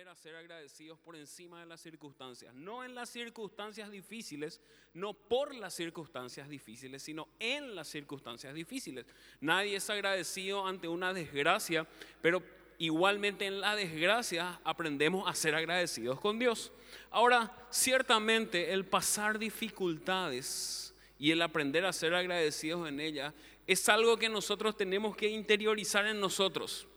a 0.00 0.14
ser 0.14 0.34
agradecidos 0.36 0.98
por 1.00 1.16
encima 1.16 1.60
de 1.60 1.66
las 1.66 1.82
circunstancias. 1.82 2.54
No 2.54 2.82
en 2.82 2.94
las 2.94 3.10
circunstancias 3.10 3.90
difíciles, 3.90 4.58
no 4.94 5.12
por 5.12 5.54
las 5.54 5.74
circunstancias 5.74 6.48
difíciles, 6.48 7.02
sino 7.02 7.28
en 7.38 7.74
las 7.74 7.88
circunstancias 7.88 8.54
difíciles. 8.54 9.04
Nadie 9.40 9.76
es 9.76 9.90
agradecido 9.90 10.66
ante 10.66 10.88
una 10.88 11.12
desgracia, 11.12 11.86
pero 12.22 12.42
igualmente 12.78 13.44
en 13.44 13.60
la 13.60 13.76
desgracia 13.76 14.58
aprendemos 14.64 15.28
a 15.28 15.34
ser 15.34 15.54
agradecidos 15.54 16.18
con 16.20 16.38
Dios. 16.38 16.72
Ahora, 17.10 17.54
ciertamente 17.70 18.72
el 18.72 18.86
pasar 18.86 19.38
dificultades 19.38 20.94
y 21.18 21.32
el 21.32 21.42
aprender 21.42 21.84
a 21.84 21.92
ser 21.92 22.14
agradecidos 22.14 22.88
en 22.88 22.98
ellas 22.98 23.34
es 23.66 23.86
algo 23.90 24.16
que 24.16 24.30
nosotros 24.30 24.74
tenemos 24.74 25.14
que 25.16 25.28
interiorizar 25.28 26.06
en 26.06 26.18
nosotros. 26.18 26.88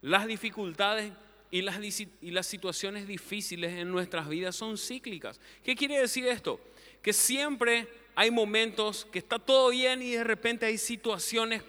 Las 0.00 0.28
dificultades 0.28 1.12
y 1.50 1.62
las, 1.62 1.78
y 2.00 2.30
las 2.30 2.46
situaciones 2.46 3.06
difíciles 3.06 3.72
en 3.72 3.90
nuestras 3.90 4.28
vidas 4.28 4.56
son 4.56 4.76
cíclicas. 4.76 5.40
¿Qué 5.62 5.74
quiere 5.74 5.98
decir 5.98 6.26
esto? 6.26 6.60
Que 7.02 7.12
siempre 7.12 7.88
hay 8.14 8.30
momentos 8.30 9.06
que 9.12 9.18
está 9.18 9.38
todo 9.38 9.70
bien 9.70 10.02
y 10.02 10.10
de 10.10 10.24
repente 10.24 10.66
hay 10.66 10.76
situaciones 10.76 11.62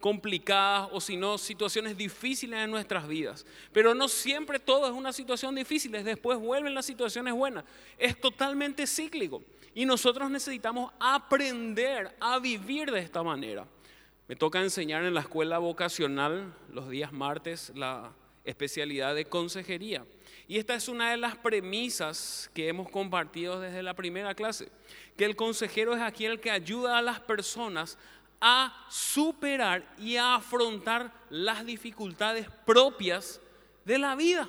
complicadas 0.00 0.88
o 0.92 1.00
si 1.00 1.16
no, 1.16 1.38
situaciones 1.38 1.96
difíciles 1.96 2.58
en 2.58 2.70
nuestras 2.70 3.06
vidas. 3.06 3.46
Pero 3.72 3.94
no 3.94 4.08
siempre 4.08 4.58
todo 4.58 4.86
es 4.86 4.92
una 4.92 5.12
situación 5.12 5.54
difícil, 5.54 5.92
después 5.92 6.38
vuelven 6.38 6.74
las 6.74 6.86
situaciones 6.86 7.34
buenas. 7.34 7.64
Es 7.98 8.18
totalmente 8.20 8.86
cíclico 8.86 9.42
y 9.74 9.84
nosotros 9.84 10.30
necesitamos 10.30 10.92
aprender 10.98 12.16
a 12.18 12.38
vivir 12.38 12.90
de 12.90 13.00
esta 13.00 13.22
manera. 13.22 13.66
Me 14.26 14.36
toca 14.36 14.62
enseñar 14.62 15.04
en 15.04 15.12
la 15.12 15.20
escuela 15.20 15.58
vocacional 15.58 16.54
los 16.72 16.88
días 16.88 17.12
martes 17.12 17.72
la 17.74 18.10
especialidad 18.44 19.14
de 19.14 19.24
consejería. 19.24 20.04
Y 20.46 20.58
esta 20.58 20.74
es 20.74 20.88
una 20.88 21.10
de 21.10 21.16
las 21.16 21.36
premisas 21.36 22.50
que 22.52 22.68
hemos 22.68 22.90
compartido 22.90 23.60
desde 23.60 23.82
la 23.82 23.94
primera 23.94 24.34
clase, 24.34 24.68
que 25.16 25.24
el 25.24 25.36
consejero 25.36 25.94
es 25.94 26.02
aquel 26.02 26.40
que 26.40 26.50
ayuda 26.50 26.98
a 26.98 27.02
las 27.02 27.20
personas 27.20 27.98
a 28.40 28.86
superar 28.90 29.94
y 29.98 30.16
a 30.16 30.34
afrontar 30.34 31.12
las 31.30 31.64
dificultades 31.64 32.46
propias 32.66 33.40
de 33.84 33.98
la 33.98 34.14
vida. 34.16 34.48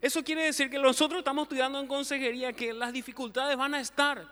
Eso 0.00 0.22
quiere 0.22 0.44
decir 0.44 0.70
que 0.70 0.78
nosotros 0.78 1.20
estamos 1.20 1.44
estudiando 1.44 1.80
en 1.80 1.86
consejería 1.86 2.52
que 2.52 2.72
las 2.72 2.92
dificultades 2.92 3.56
van 3.56 3.74
a 3.74 3.80
estar, 3.80 4.30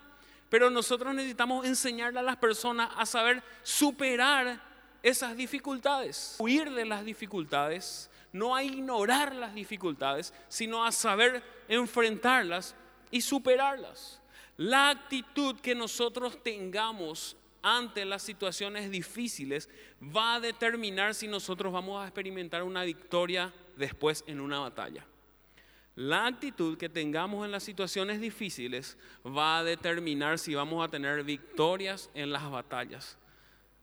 pero 0.51 0.71
nosotros 0.71 1.15
necesitamos 1.15 1.67
enseñarle 1.67 2.21
a 2.21 2.23
las 2.23 2.37
personas 2.37 2.91
a 2.97 3.07
saber 3.07 3.43
superar 3.63 4.61
esas 5.03 5.37
dificultades, 5.37 6.37
huir 6.39 6.71
de 6.71 6.85
las 6.85 7.05
dificultades, 7.05 8.11
no 8.39 8.55
a 8.55 8.63
ignorar 8.63 9.35
las 9.35 9.55
dificultades, 9.55 10.33
sino 10.49 10.85
a 10.85 10.93
saber 10.93 11.43
enfrentarlas 11.69 12.75
y 13.11 13.21
superarlas. 13.21 14.21
La 14.57 14.91
actitud 14.91 15.61
que 15.61 15.75
nosotros 15.75 16.43
tengamos 16.43 17.37
ante 17.63 18.05
las 18.05 18.23
situaciones 18.23 18.91
difíciles 18.91 19.69
va 20.01 20.37
a 20.37 20.41
determinar 20.41 21.15
si 21.15 21.27
nosotros 21.27 21.73
vamos 21.73 22.03
a 22.03 22.07
experimentar 22.07 22.63
una 22.63 22.85
victoria 22.85 23.53
después 23.77 24.25
en 24.27 24.41
una 24.41 24.61
batalla. 24.61 25.05
La 25.97 26.27
actitud 26.27 26.77
que 26.77 26.89
tengamos 26.89 27.45
en 27.45 27.53
las 27.53 27.63
situaciones 27.63 28.21
difíciles 28.21 28.99
va 29.27 29.59
a 29.59 29.65
determinar 29.65 30.39
si 30.39 30.55
vamos 30.55 30.85
a 30.85 30.91
tener 30.91 31.25
victorias 31.25 32.11
en 32.15 32.33
las 32.33 32.51
batallas. 32.51 33.19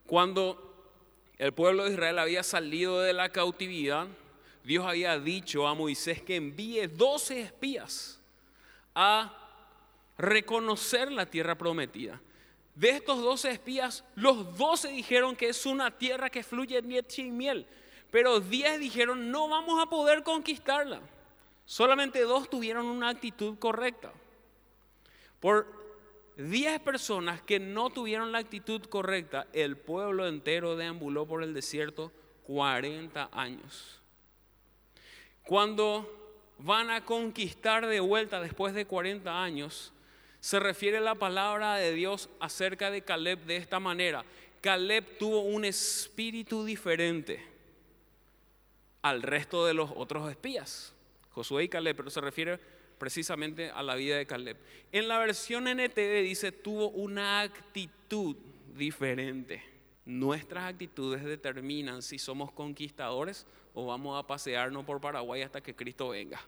Cuando 0.05 0.93
el 1.37 1.53
pueblo 1.53 1.85
de 1.85 1.93
Israel 1.93 2.19
había 2.19 2.43
salido 2.43 3.01
de 3.01 3.13
la 3.13 3.29
cautividad, 3.29 4.07
Dios 4.63 4.85
había 4.85 5.19
dicho 5.19 5.67
a 5.67 5.73
Moisés 5.73 6.21
que 6.21 6.37
envíe 6.37 6.87
12 6.87 7.41
espías 7.41 8.19
a 8.95 9.37
reconocer 10.17 11.11
la 11.11 11.25
tierra 11.25 11.57
prometida. 11.57 12.21
De 12.75 12.89
estos 12.89 13.21
12 13.21 13.51
espías, 13.51 14.03
los 14.15 14.57
12 14.57 14.89
dijeron 14.89 15.35
que 15.35 15.49
es 15.49 15.65
una 15.65 15.91
tierra 15.91 16.29
que 16.29 16.43
fluye 16.43 16.81
leche 16.81 17.21
y 17.21 17.31
miel, 17.31 17.67
pero 18.09 18.39
10 18.39 18.79
dijeron 18.79 19.31
no 19.31 19.47
vamos 19.47 19.81
a 19.81 19.89
poder 19.89 20.23
conquistarla. 20.23 21.01
Solamente 21.65 22.21
dos 22.21 22.49
tuvieron 22.49 22.85
una 22.85 23.09
actitud 23.09 23.57
correcta. 23.59 24.11
Por 25.39 25.67
10 26.37 26.79
personas 26.79 27.41
que 27.41 27.59
no 27.59 27.89
tuvieron 27.89 28.31
la 28.31 28.39
actitud 28.39 28.81
correcta, 28.85 29.47
el 29.53 29.77
pueblo 29.77 30.27
entero 30.27 30.75
deambuló 30.75 31.27
por 31.27 31.43
el 31.43 31.53
desierto 31.53 32.11
40 32.43 33.29
años. 33.31 34.02
Cuando 35.45 36.09
van 36.59 36.89
a 36.89 37.03
conquistar 37.03 37.87
de 37.87 37.99
vuelta 37.99 38.39
después 38.39 38.73
de 38.73 38.85
40 38.85 39.43
años, 39.43 39.91
se 40.39 40.59
refiere 40.59 40.99
la 40.99 41.15
palabra 41.15 41.75
de 41.75 41.93
Dios 41.93 42.29
acerca 42.39 42.91
de 42.91 43.01
Caleb 43.01 43.39
de 43.45 43.57
esta 43.57 43.79
manera. 43.79 44.25
Caleb 44.61 45.17
tuvo 45.17 45.41
un 45.41 45.65
espíritu 45.65 46.63
diferente 46.65 47.41
al 49.01 49.21
resto 49.21 49.65
de 49.65 49.73
los 49.73 49.91
otros 49.95 50.29
espías. 50.29 50.93
Josué 51.31 51.65
y 51.65 51.69
Caleb, 51.69 51.95
pero 51.97 52.09
se 52.09 52.21
refiere 52.21 52.59
precisamente 52.97 53.69
a 53.69 53.83
la 53.83 53.95
vida 53.95 54.17
de 54.17 54.25
Caleb. 54.25 54.57
En 54.91 55.07
la 55.07 55.17
versión 55.19 55.67
NTV 55.67 56.21
dice, 56.21 56.51
tuvo 56.51 56.89
una 56.89 57.41
actitud 57.41 58.35
diferente. 58.75 59.61
Nuestras 60.05 60.65
actitudes 60.65 61.23
determinan 61.23 62.01
si 62.01 62.19
somos 62.19 62.51
conquistadores 62.51 63.45
o 63.73 63.85
vamos 63.85 64.17
a 64.17 64.27
pasearnos 64.27 64.85
por 64.85 65.01
Paraguay 65.01 65.41
hasta 65.41 65.61
que 65.61 65.75
Cristo 65.75 66.09
venga. 66.09 66.41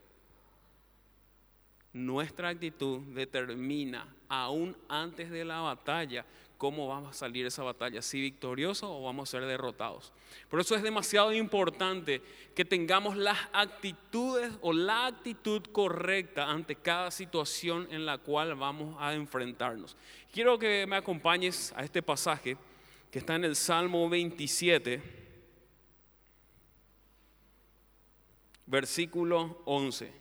Nuestra 1.93 2.49
actitud 2.49 2.99
determina, 3.13 4.13
aún 4.27 4.75
antes 4.89 5.31
de 5.31 5.45
la 5.45 5.61
batalla, 5.61 6.25
cómo 6.57 6.87
vamos 6.87 7.11
a 7.11 7.13
salir 7.13 7.45
esa 7.45 7.63
batalla, 7.63 8.01
si 8.01 8.19
victoriosos 8.19 8.89
o 8.89 9.03
vamos 9.03 9.29
a 9.29 9.31
ser 9.31 9.45
derrotados. 9.45 10.11
Por 10.49 10.59
eso 10.59 10.75
es 10.75 10.83
demasiado 10.83 11.33
importante 11.33 12.21
que 12.53 12.65
tengamos 12.65 13.15
las 13.15 13.37
actitudes 13.53 14.51
o 14.61 14.73
la 14.73 15.07
actitud 15.07 15.61
correcta 15.71 16.49
ante 16.49 16.75
cada 16.75 17.11
situación 17.11 17.87
en 17.91 18.05
la 18.05 18.17
cual 18.17 18.55
vamos 18.55 18.95
a 18.99 19.13
enfrentarnos. 19.13 19.95
Quiero 20.33 20.59
que 20.59 20.85
me 20.87 20.97
acompañes 20.97 21.73
a 21.77 21.83
este 21.83 22.01
pasaje 22.01 22.57
que 23.09 23.19
está 23.19 23.35
en 23.35 23.45
el 23.45 23.55
Salmo 23.55 24.09
27, 24.09 25.24
versículo 28.65 29.61
11. 29.65 30.11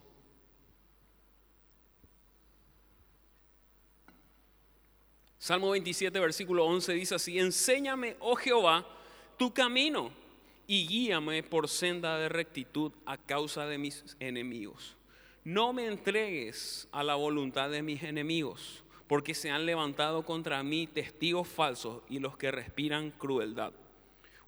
Salmo 5.39 5.71
27, 5.71 6.19
versículo 6.21 6.65
11 6.65 6.95
dice 6.95 7.15
así, 7.17 7.39
enséñame, 7.39 8.17
oh 8.21 8.35
Jehová, 8.35 8.87
tu 9.37 9.53
camino 9.53 10.11
y 10.67 10.87
guíame 10.87 11.43
por 11.43 11.69
senda 11.69 12.19
de 12.19 12.31
rectitud 12.31 12.93
a 13.05 13.19
causa 13.19 13.67
de 13.67 13.77
mis 13.77 14.17
enemigos. 14.21 14.97
No 15.45 15.75
me 15.75 15.87
entregues 15.87 16.89
a 16.93 17.05
la 17.05 17.17
voluntad 17.17 17.69
de 17.69 17.83
mis 17.83 18.03
enemigos, 18.03 18.83
porque 19.07 19.35
se 19.35 19.51
han 19.51 19.67
levantado 19.67 20.25
contra 20.25 20.63
mí 20.63 20.87
testigos 20.87 21.47
falsos 21.47 22.03
y 22.09 22.21
los 22.21 22.39
que 22.39 22.51
respiran 22.51 23.11
crueldad. 23.11 23.75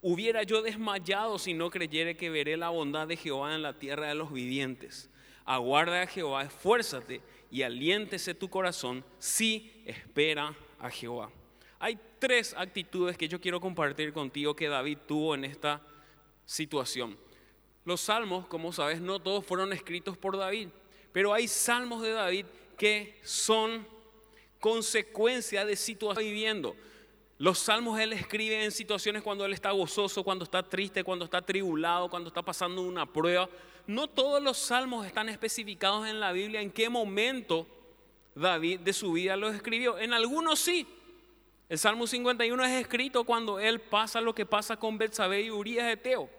Hubiera 0.03 0.43
yo 0.43 0.63
desmayado 0.63 1.39
si 1.39 1.55
no 1.55 1.71
creyere 1.71 2.17
que 2.17 2.31
veré 2.31 2.57
la 2.57 2.69
bondad 2.69 3.09
de 3.09 3.17
Jehová 3.17 3.55
en 3.55 3.63
la 3.63 3.79
tierra 3.79 4.09
de 4.09 4.15
los 4.15 4.33
vivientes. 4.33 5.11
Aguarda 5.45 6.03
a 6.03 6.07
Jehová, 6.07 6.43
esfuérzate 6.43 7.23
y 7.51 7.63
aliéntese 7.63 8.35
tu 8.35 8.49
corazón 8.49 9.05
si 9.19 9.73
espera 9.85 10.55
a 10.79 10.91
Jehová. 10.91 11.31
Hay 11.79 11.99
tres 12.19 12.55
actitudes 12.57 13.17
que 13.17 13.29
yo 13.29 13.41
quiero 13.41 13.61
compartir 13.61 14.13
contigo 14.13 14.57
que 14.57 14.69
David 14.69 14.99
tuvo 15.07 15.35
en 15.35 15.45
esta 15.45 15.83
situación. 16.45 17.17
Los 17.85 18.01
salmos, 18.01 18.47
como 18.47 18.73
sabes, 18.73 19.01
no 19.01 19.21
todos 19.21 19.45
fueron 19.45 19.73
escritos 19.73 20.17
por 20.19 20.37
David, 20.37 20.69
pero 21.13 21.33
hay 21.33 21.47
salmos 21.47 22.03
de 22.03 22.11
David 22.11 22.47
que 22.77 23.19
son 23.23 23.87
consecuencia 24.59 25.65
de 25.65 25.77
situaciones 25.77 26.29
viviendo. 26.29 26.75
Los 27.39 27.59
salmos 27.59 28.01
él 28.01 28.15
escribe 28.15 28.65
en 28.65 28.73
situaciones 28.73 29.23
cuando 29.23 29.45
él 29.45 29.53
está 29.53 29.71
gozoso, 29.71 30.25
cuando 30.25 30.45
está 30.45 30.63
triste, 30.63 31.05
cuando 31.05 31.27
está 31.27 31.43
tribulado, 31.43 32.09
cuando 32.09 32.29
está 32.29 32.43
pasando 32.43 32.81
una 32.81 33.05
prueba. 33.05 33.49
No 33.87 34.09
todos 34.09 34.43
los 34.43 34.57
salmos 34.57 35.07
están 35.07 35.29
especificados 35.29 36.09
en 36.09 36.19
la 36.19 36.33
Biblia 36.33 36.63
en 36.63 36.71
qué 36.71 36.89
momento 36.89 37.67
David 38.35 38.81
de 38.81 38.93
su 38.95 39.13
vida 39.13 39.37
lo 39.37 39.49
escribió. 39.51 39.99
En 39.99 40.15
algunos 40.15 40.59
sí. 40.59 40.87
El 41.69 41.79
Salmo 41.79 42.07
51 42.07 42.65
es 42.65 42.81
escrito 42.81 43.25
cuando 43.25 43.59
él 43.59 43.81
pasa 43.81 44.21
lo 44.21 44.35
que 44.35 44.47
pasa 44.47 44.77
con 44.77 44.99
Betsabé 44.99 45.43
y 45.43 45.51
Urias 45.51 45.87
de 45.89 45.97
Teo. 45.97 46.31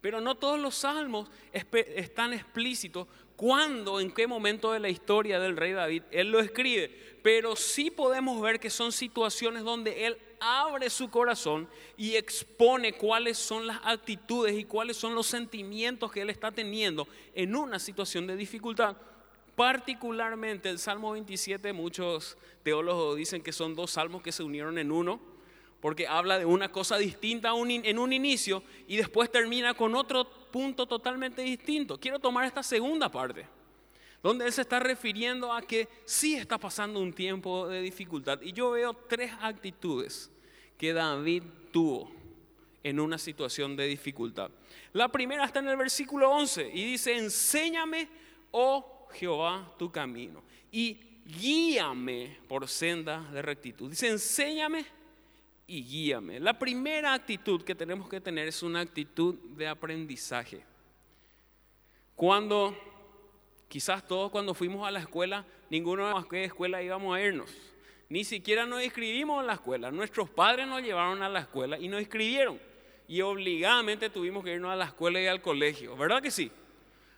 Pero 0.00 0.20
no 0.20 0.34
todos 0.34 0.58
los 0.58 0.74
salmos 0.74 1.30
están 1.52 2.32
explícitos 2.32 3.06
cuándo, 3.36 4.00
en 4.00 4.10
qué 4.10 4.26
momento 4.26 4.72
de 4.72 4.80
la 4.80 4.88
historia 4.88 5.38
del 5.38 5.56
rey 5.56 5.72
David 5.72 6.02
él 6.10 6.30
lo 6.30 6.40
escribe. 6.40 6.90
Pero 7.22 7.56
sí 7.56 7.90
podemos 7.90 8.40
ver 8.40 8.60
que 8.60 8.70
son 8.70 8.92
situaciones 8.92 9.62
donde 9.64 10.06
él 10.06 10.18
abre 10.40 10.90
su 10.90 11.10
corazón 11.10 11.68
y 11.96 12.16
expone 12.16 12.92
cuáles 12.92 13.38
son 13.38 13.66
las 13.66 13.80
actitudes 13.82 14.58
y 14.58 14.64
cuáles 14.64 14.96
son 14.96 15.14
los 15.14 15.26
sentimientos 15.26 16.12
que 16.12 16.20
él 16.20 16.30
está 16.30 16.52
teniendo 16.52 17.08
en 17.34 17.56
una 17.56 17.78
situación 17.78 18.26
de 18.26 18.36
dificultad. 18.36 18.96
Particularmente 19.56 20.68
el 20.68 20.78
Salmo 20.78 21.12
27, 21.12 21.72
muchos 21.72 22.36
teólogos 22.62 23.16
dicen 23.16 23.42
que 23.42 23.52
son 23.52 23.74
dos 23.74 23.92
salmos 23.92 24.20
que 24.20 24.32
se 24.32 24.42
unieron 24.42 24.78
en 24.78 24.90
uno, 24.90 25.20
porque 25.84 26.08
habla 26.08 26.38
de 26.38 26.46
una 26.46 26.72
cosa 26.72 26.96
distinta 26.96 27.50
en 27.50 27.98
un 27.98 28.12
inicio 28.14 28.62
y 28.88 28.96
después 28.96 29.30
termina 29.30 29.74
con 29.74 29.94
otro 29.94 30.24
punto 30.50 30.86
totalmente 30.86 31.42
distinto. 31.42 32.00
Quiero 32.00 32.18
tomar 32.18 32.46
esta 32.46 32.62
segunda 32.62 33.10
parte, 33.10 33.46
donde 34.22 34.46
él 34.46 34.52
se 34.54 34.62
está 34.62 34.80
refiriendo 34.80 35.52
a 35.52 35.60
que 35.60 35.86
sí 36.06 36.36
está 36.36 36.56
pasando 36.56 37.00
un 37.00 37.12
tiempo 37.12 37.68
de 37.68 37.82
dificultad. 37.82 38.40
Y 38.40 38.52
yo 38.52 38.70
veo 38.70 38.94
tres 38.94 39.30
actitudes 39.42 40.30
que 40.78 40.94
David 40.94 41.42
tuvo 41.70 42.10
en 42.82 42.98
una 42.98 43.18
situación 43.18 43.76
de 43.76 43.84
dificultad. 43.86 44.50
La 44.94 45.08
primera 45.08 45.44
está 45.44 45.58
en 45.58 45.68
el 45.68 45.76
versículo 45.76 46.30
11 46.30 46.70
y 46.72 46.82
dice, 46.82 47.14
enséñame, 47.14 48.08
oh 48.52 49.06
Jehová, 49.12 49.70
tu 49.78 49.92
camino 49.92 50.42
y 50.72 50.98
guíame 51.26 52.38
por 52.48 52.68
senda 52.68 53.20
de 53.34 53.42
rectitud. 53.42 53.90
Dice, 53.90 54.08
enséñame 54.08 55.03
y 55.66 55.82
guíame. 55.82 56.40
La 56.40 56.58
primera 56.58 57.14
actitud 57.14 57.62
que 57.62 57.74
tenemos 57.74 58.08
que 58.08 58.20
tener 58.20 58.48
es 58.48 58.62
una 58.62 58.80
actitud 58.80 59.34
de 59.56 59.66
aprendizaje. 59.66 60.64
Cuando, 62.14 62.76
quizás 63.68 64.06
todos 64.06 64.30
cuando 64.30 64.54
fuimos 64.54 64.86
a 64.86 64.90
la 64.90 65.00
escuela, 65.00 65.44
ninguno 65.70 66.20
de 66.20 66.28
qué 66.28 66.44
escuela 66.44 66.82
íbamos 66.82 67.16
a 67.16 67.20
irnos. 67.20 67.50
Ni 68.08 68.24
siquiera 68.24 68.66
nos 68.66 68.84
inscribimos 68.84 69.40
en 69.40 69.46
la 69.46 69.54
escuela. 69.54 69.90
Nuestros 69.90 70.28
padres 70.28 70.66
nos 70.66 70.82
llevaron 70.82 71.22
a 71.22 71.28
la 71.28 71.40
escuela 71.40 71.78
y 71.78 71.88
nos 71.88 72.00
inscribieron. 72.00 72.60
Y 73.08 73.20
obligadamente 73.22 74.10
tuvimos 74.10 74.44
que 74.44 74.54
irnos 74.54 74.70
a 74.70 74.76
la 74.76 74.86
escuela 74.86 75.20
y 75.20 75.26
al 75.26 75.42
colegio. 75.42 75.96
¿Verdad 75.96 76.22
que 76.22 76.30
sí? 76.30 76.50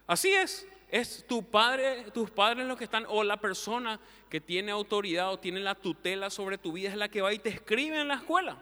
Así 0.07 0.33
es. 0.33 0.67
Es 0.89 1.27
tu 1.27 1.43
padre, 1.43 2.11
tus 2.13 2.31
padres 2.31 2.67
los 2.67 2.79
que 2.79 2.85
están, 2.85 3.07
o 3.09 3.25
la 3.25 3.41
persona 3.41 4.01
que 4.29 4.41
tiene 4.41 4.71
autoridad 4.71 5.33
o 5.33 5.39
tiene 5.39 5.61
la 5.61 5.75
tutela 5.75 6.31
sobre 6.31 6.59
tu 6.59 6.73
vida 6.73 6.91
es 6.91 6.97
la 6.97 7.09
que 7.09 7.23
va 7.23 7.33
y 7.33 7.39
te 7.39 7.49
escribe 7.49 8.01
en 8.01 8.09
la 8.09 8.15
escuela. 8.15 8.57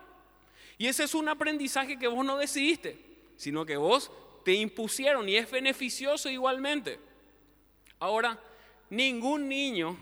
Y 0.79 0.87
ese 0.87 1.05
es 1.05 1.15
un 1.15 1.29
aprendizaje 1.29 1.99
que 1.99 2.09
vos 2.09 2.25
no 2.25 2.39
decidiste, 2.39 2.99
sino 3.37 3.65
que 3.67 3.77
vos 3.77 4.11
te 4.45 4.55
impusieron 4.55 5.29
y 5.29 5.37
es 5.37 5.51
beneficioso 5.51 6.31
igualmente. 6.31 6.99
Ahora, 7.99 8.39
ningún 8.91 9.49
niño 9.49 9.97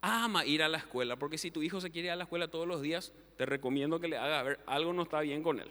ama 0.00 0.44
ir 0.44 0.62
a 0.62 0.68
la 0.68 0.78
escuela, 0.78 1.16
porque 1.16 1.38
si 1.38 1.50
tu 1.50 1.62
hijo 1.62 1.80
se 1.80 1.90
quiere 1.90 2.06
ir 2.06 2.12
a 2.12 2.16
la 2.16 2.24
escuela 2.24 2.48
todos 2.48 2.66
los 2.66 2.82
días, 2.82 3.12
te 3.36 3.46
recomiendo 3.46 4.00
que 4.00 4.08
le 4.08 4.16
haga 4.16 4.42
ver, 4.42 4.60
algo 4.66 4.92
no 4.92 5.02
está 5.02 5.20
bien 5.20 5.42
con 5.42 5.60
él. 5.60 5.70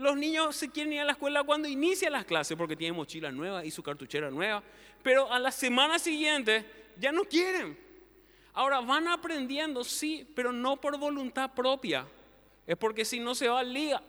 Los 0.00 0.16
niños 0.16 0.56
se 0.56 0.70
quieren 0.70 0.94
ir 0.94 1.00
a 1.00 1.04
la 1.04 1.12
escuela 1.12 1.44
cuando 1.44 1.68
inicia 1.68 2.08
las 2.08 2.24
clases 2.24 2.56
porque 2.56 2.74
tienen 2.74 2.96
mochila 2.96 3.30
nueva 3.30 3.66
y 3.66 3.70
su 3.70 3.82
cartuchera 3.82 4.30
nueva, 4.30 4.62
pero 5.02 5.30
a 5.30 5.38
la 5.38 5.52
semana 5.52 5.98
siguiente 5.98 6.64
ya 6.98 7.12
no 7.12 7.24
quieren. 7.24 7.78
Ahora 8.54 8.80
van 8.80 9.08
aprendiendo, 9.08 9.84
sí, 9.84 10.26
pero 10.34 10.52
no 10.52 10.80
por 10.80 10.98
voluntad 10.98 11.52
propia. 11.54 12.06
Es 12.66 12.78
porque 12.78 13.04
si 13.04 13.20
no 13.20 13.34
se 13.34 13.48
va 13.48 13.60
al 13.60 13.74
liga. 13.74 14.02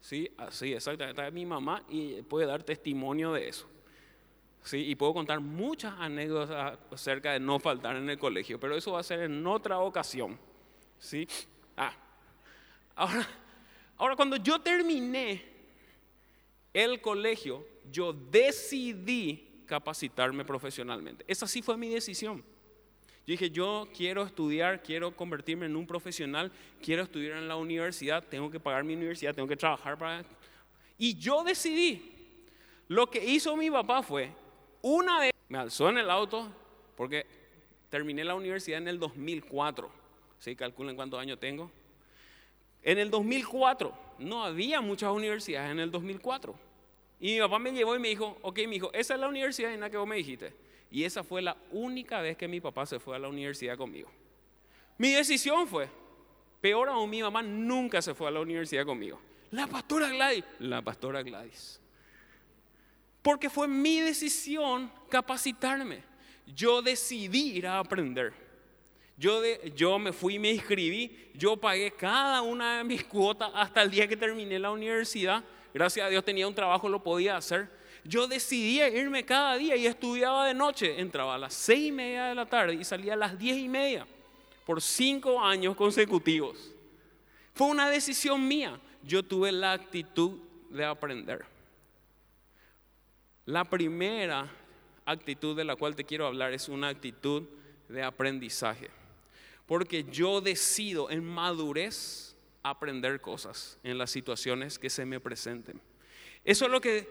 Sí, 0.00 0.30
así, 0.38 0.72
exactamente. 0.72 1.20
Está 1.20 1.30
mi 1.30 1.44
mamá 1.44 1.82
y 1.90 2.22
puede 2.22 2.46
dar 2.46 2.62
testimonio 2.62 3.34
de 3.34 3.48
eso. 3.48 3.68
Sí, 4.62 4.78
y 4.88 4.94
puedo 4.94 5.12
contar 5.12 5.38
muchas 5.40 5.92
anécdotas 5.98 6.78
acerca 6.90 7.32
de 7.32 7.40
no 7.40 7.60
faltar 7.60 7.96
en 7.96 8.08
el 8.08 8.18
colegio, 8.18 8.58
pero 8.58 8.74
eso 8.74 8.92
va 8.92 9.00
a 9.00 9.02
ser 9.02 9.20
en 9.20 9.46
otra 9.46 9.80
ocasión. 9.80 10.38
¿Sí? 10.98 11.28
Ah. 11.76 11.92
Ahora, 12.96 13.28
ahora 13.96 14.16
cuando 14.16 14.36
yo 14.36 14.60
terminé 14.60 15.42
el 16.72 17.00
colegio, 17.00 17.66
yo 17.90 18.12
decidí 18.12 19.64
capacitarme 19.66 20.44
profesionalmente. 20.44 21.24
Esa 21.28 21.46
sí 21.46 21.62
fue 21.62 21.76
mi 21.76 21.88
decisión. 21.88 22.38
Yo 23.26 23.32
dije, 23.32 23.50
yo 23.50 23.88
quiero 23.96 24.22
estudiar, 24.22 24.82
quiero 24.82 25.16
convertirme 25.16 25.66
en 25.66 25.76
un 25.76 25.86
profesional, 25.86 26.52
quiero 26.82 27.02
estudiar 27.02 27.38
en 27.38 27.48
la 27.48 27.56
universidad, 27.56 28.22
tengo 28.22 28.50
que 28.50 28.60
pagar 28.60 28.84
mi 28.84 28.94
universidad, 28.94 29.34
tengo 29.34 29.48
que 29.48 29.56
trabajar 29.56 29.96
para... 29.96 30.24
Y 30.98 31.14
yo 31.16 31.42
decidí. 31.42 32.12
Lo 32.88 33.08
que 33.08 33.24
hizo 33.24 33.56
mi 33.56 33.70
papá 33.70 34.02
fue, 34.02 34.30
una 34.82 35.20
vez 35.20 35.32
me 35.48 35.56
alzó 35.56 35.88
en 35.88 35.98
el 35.98 36.10
auto 36.10 36.52
porque 36.96 37.24
terminé 37.88 38.24
la 38.24 38.34
universidad 38.34 38.78
en 38.78 38.88
el 38.88 38.98
2004. 38.98 39.90
¿Sí? 40.38 40.54
Calculen 40.54 40.94
cuántos 40.94 41.18
años 41.18 41.40
tengo. 41.40 41.70
En 42.84 42.98
el 42.98 43.10
2004 43.10 43.92
no 44.20 44.44
había 44.44 44.80
muchas 44.80 45.10
universidades 45.10 45.72
en 45.72 45.80
el 45.80 45.90
2004. 45.90 46.54
Y 47.18 47.34
mi 47.34 47.40
papá 47.40 47.58
me 47.58 47.72
llevó 47.72 47.96
y 47.96 47.98
me 47.98 48.08
dijo, 48.08 48.38
ok, 48.42 48.60
mi 48.68 48.76
hijo, 48.76 48.92
esa 48.92 49.14
es 49.14 49.20
la 49.20 49.28
universidad 49.28 49.72
en 49.72 49.80
la 49.80 49.90
que 49.90 49.96
vos 49.96 50.06
me 50.06 50.16
dijiste. 50.16 50.52
Y 50.90 51.02
esa 51.02 51.24
fue 51.24 51.42
la 51.42 51.56
única 51.72 52.20
vez 52.20 52.36
que 52.36 52.46
mi 52.46 52.60
papá 52.60 52.86
se 52.86 53.00
fue 53.00 53.16
a 53.16 53.18
la 53.18 53.28
universidad 53.28 53.76
conmigo. 53.76 54.08
Mi 54.98 55.10
decisión 55.10 55.66
fue, 55.66 55.88
peor 56.60 56.88
aún, 56.88 57.10
mi 57.10 57.22
mamá 57.22 57.42
nunca 57.42 58.00
se 58.00 58.14
fue 58.14 58.28
a 58.28 58.30
la 58.30 58.40
universidad 58.40 58.84
conmigo. 58.84 59.18
La 59.50 59.66
pastora 59.66 60.08
Gladys, 60.08 60.44
la 60.60 60.82
pastora 60.82 61.22
Gladys 61.22 61.80
porque 63.24 63.48
fue 63.48 63.66
mi 63.66 64.00
decisión 64.00 64.92
capacitarme. 65.08 66.02
Yo 66.54 66.82
decidí 66.82 67.52
ir 67.56 67.66
a 67.66 67.78
aprender. 67.78 68.34
Yo, 69.16 69.42
yo 69.76 69.98
me 69.98 70.12
fui 70.12 70.34
y 70.34 70.38
me 70.38 70.50
inscribí, 70.50 71.30
yo 71.34 71.56
pagué 71.56 71.92
cada 71.92 72.42
una 72.42 72.78
de 72.78 72.84
mis 72.84 73.04
cuotas 73.04 73.50
hasta 73.54 73.82
el 73.82 73.90
día 73.90 74.08
que 74.08 74.16
terminé 74.16 74.58
la 74.58 74.70
universidad. 74.70 75.44
Gracias 75.72 76.06
a 76.06 76.08
Dios 76.08 76.24
tenía 76.24 76.48
un 76.48 76.54
trabajo, 76.54 76.88
lo 76.88 77.02
podía 77.02 77.36
hacer. 77.36 77.68
Yo 78.04 78.26
decidí 78.26 78.82
irme 78.82 79.24
cada 79.24 79.56
día 79.56 79.76
y 79.76 79.86
estudiaba 79.86 80.46
de 80.46 80.54
noche. 80.54 81.00
Entraba 81.00 81.36
a 81.36 81.38
las 81.38 81.54
seis 81.54 81.88
y 81.88 81.92
media 81.92 82.26
de 82.26 82.34
la 82.34 82.46
tarde 82.46 82.74
y 82.74 82.84
salía 82.84 83.14
a 83.14 83.16
las 83.16 83.38
diez 83.38 83.56
y 83.56 83.68
media 83.68 84.06
por 84.66 84.82
cinco 84.82 85.40
años 85.40 85.74
consecutivos. 85.76 86.72
Fue 87.54 87.68
una 87.68 87.88
decisión 87.88 88.46
mía. 88.46 88.78
Yo 89.02 89.22
tuve 89.22 89.52
la 89.52 89.72
actitud 89.72 90.38
de 90.70 90.84
aprender. 90.84 91.44
La 93.46 93.64
primera 93.64 94.50
actitud 95.04 95.56
de 95.56 95.64
la 95.64 95.76
cual 95.76 95.94
te 95.94 96.04
quiero 96.04 96.26
hablar 96.26 96.52
es 96.52 96.68
una 96.68 96.88
actitud 96.88 97.44
de 97.88 98.02
aprendizaje. 98.02 98.88
Porque 99.66 100.04
yo 100.04 100.40
decido 100.40 101.10
en 101.10 101.24
madurez 101.24 102.36
aprender 102.62 103.20
cosas 103.20 103.78
en 103.82 103.98
las 103.98 104.10
situaciones 104.10 104.78
que 104.78 104.90
se 104.90 105.04
me 105.04 105.20
presenten. 105.20 105.80
Eso 106.44 106.66
es 106.66 106.70
lo 106.70 106.80
que 106.80 107.08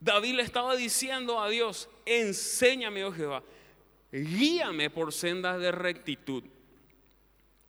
David 0.00 0.34
le 0.34 0.42
estaba 0.42 0.76
diciendo 0.76 1.40
a 1.40 1.48
Dios. 1.48 1.88
Enséñame, 2.06 3.04
oh 3.04 3.12
Jehová. 3.12 3.42
Guíame 4.10 4.90
por 4.90 5.12
sendas 5.12 5.60
de 5.60 5.72
rectitud. 5.72 6.44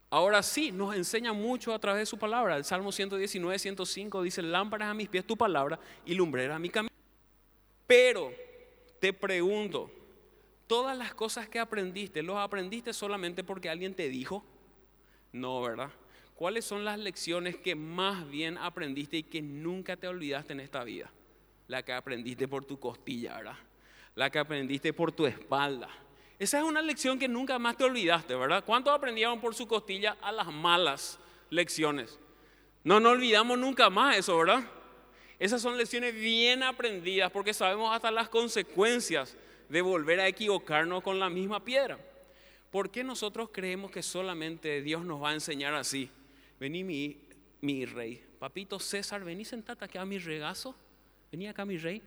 Ahora 0.09 0.43
sí, 0.43 0.71
nos 0.71 0.95
enseña 0.95 1.33
mucho 1.33 1.73
a 1.73 1.79
través 1.79 2.01
de 2.01 2.05
su 2.05 2.17
palabra. 2.17 2.55
El 2.57 2.65
Salmo 2.65 2.91
119, 2.91 3.57
105 3.57 4.21
dice, 4.21 4.41
lámparas 4.43 4.89
a 4.89 4.93
mis 4.93 5.09
pies 5.09 5.25
tu 5.25 5.35
palabra 5.35 5.79
y 6.05 6.13
lumbrera 6.13 6.55
a 6.55 6.59
mi 6.59 6.69
camino. 6.69 6.93
Pero 7.87 8.31
te 8.99 9.11
pregunto, 9.11 9.89
todas 10.67 10.97
las 10.97 11.13
cosas 11.13 11.47
que 11.49 11.59
aprendiste, 11.59 12.23
¿los 12.23 12.37
aprendiste 12.37 12.93
solamente 12.93 13.43
porque 13.43 13.69
alguien 13.69 13.95
te 13.95 14.09
dijo? 14.09 14.43
No, 15.31 15.61
¿verdad? 15.61 15.89
¿Cuáles 16.35 16.65
son 16.65 16.83
las 16.83 16.97
lecciones 16.99 17.55
que 17.57 17.75
más 17.75 18.29
bien 18.29 18.57
aprendiste 18.57 19.17
y 19.17 19.23
que 19.23 19.41
nunca 19.41 19.97
te 19.97 20.07
olvidaste 20.07 20.53
en 20.53 20.59
esta 20.59 20.83
vida? 20.83 21.11
La 21.67 21.83
que 21.83 21.93
aprendiste 21.93 22.47
por 22.47 22.65
tu 22.65 22.79
costilla, 22.79 23.37
¿verdad? 23.37 23.57
La 24.15 24.29
que 24.29 24.39
aprendiste 24.39 24.93
por 24.93 25.11
tu 25.11 25.25
espalda. 25.25 25.89
Esa 26.39 26.57
es 26.57 26.63
una 26.63 26.81
lección 26.81 27.19
que 27.19 27.27
nunca 27.27 27.57
más 27.59 27.77
te 27.77 27.83
olvidaste, 27.83 28.35
¿verdad? 28.35 28.63
¿Cuántos 28.65 28.93
aprendieron 28.93 29.39
por 29.39 29.55
su 29.55 29.67
costilla 29.67 30.17
a 30.21 30.31
las 30.31 30.47
malas 30.47 31.19
lecciones? 31.49 32.19
No 32.83 32.99
nos 32.99 33.13
olvidamos 33.13 33.57
nunca 33.57 33.89
más 33.89 34.17
eso, 34.17 34.37
¿verdad? 34.37 34.63
Esas 35.39 35.61
son 35.61 35.77
lecciones 35.77 36.13
bien 36.13 36.63
aprendidas 36.63 37.31
porque 37.31 37.53
sabemos 37.53 37.95
hasta 37.95 38.11
las 38.11 38.29
consecuencias 38.29 39.37
de 39.73 39.81
volver 39.81 40.19
a 40.19 40.27
equivocarnos 40.27 41.01
con 41.01 41.19
la 41.19 41.31
misma 41.31 41.65
piedra. 41.65 41.97
¿Por 42.69 42.91
qué 42.91 43.03
nosotros 43.03 43.49
creemos 43.51 43.89
que 43.89 44.03
solamente 44.03 44.83
Dios 44.83 45.03
nos 45.03 45.19
va 45.19 45.31
a 45.31 45.33
enseñar 45.33 45.73
así? 45.73 46.11
Vení 46.59 46.83
mi, 46.83 47.17
mi 47.59 47.83
rey. 47.83 48.23
Papito 48.37 48.77
César, 48.77 49.23
vení 49.23 49.43
sentate 49.43 49.83
aquí 49.83 49.97
a 49.97 50.05
mi 50.05 50.19
regazo. 50.19 50.75
Vení 51.31 51.47
acá 51.47 51.65
mi 51.65 51.79
rey. 51.79 52.03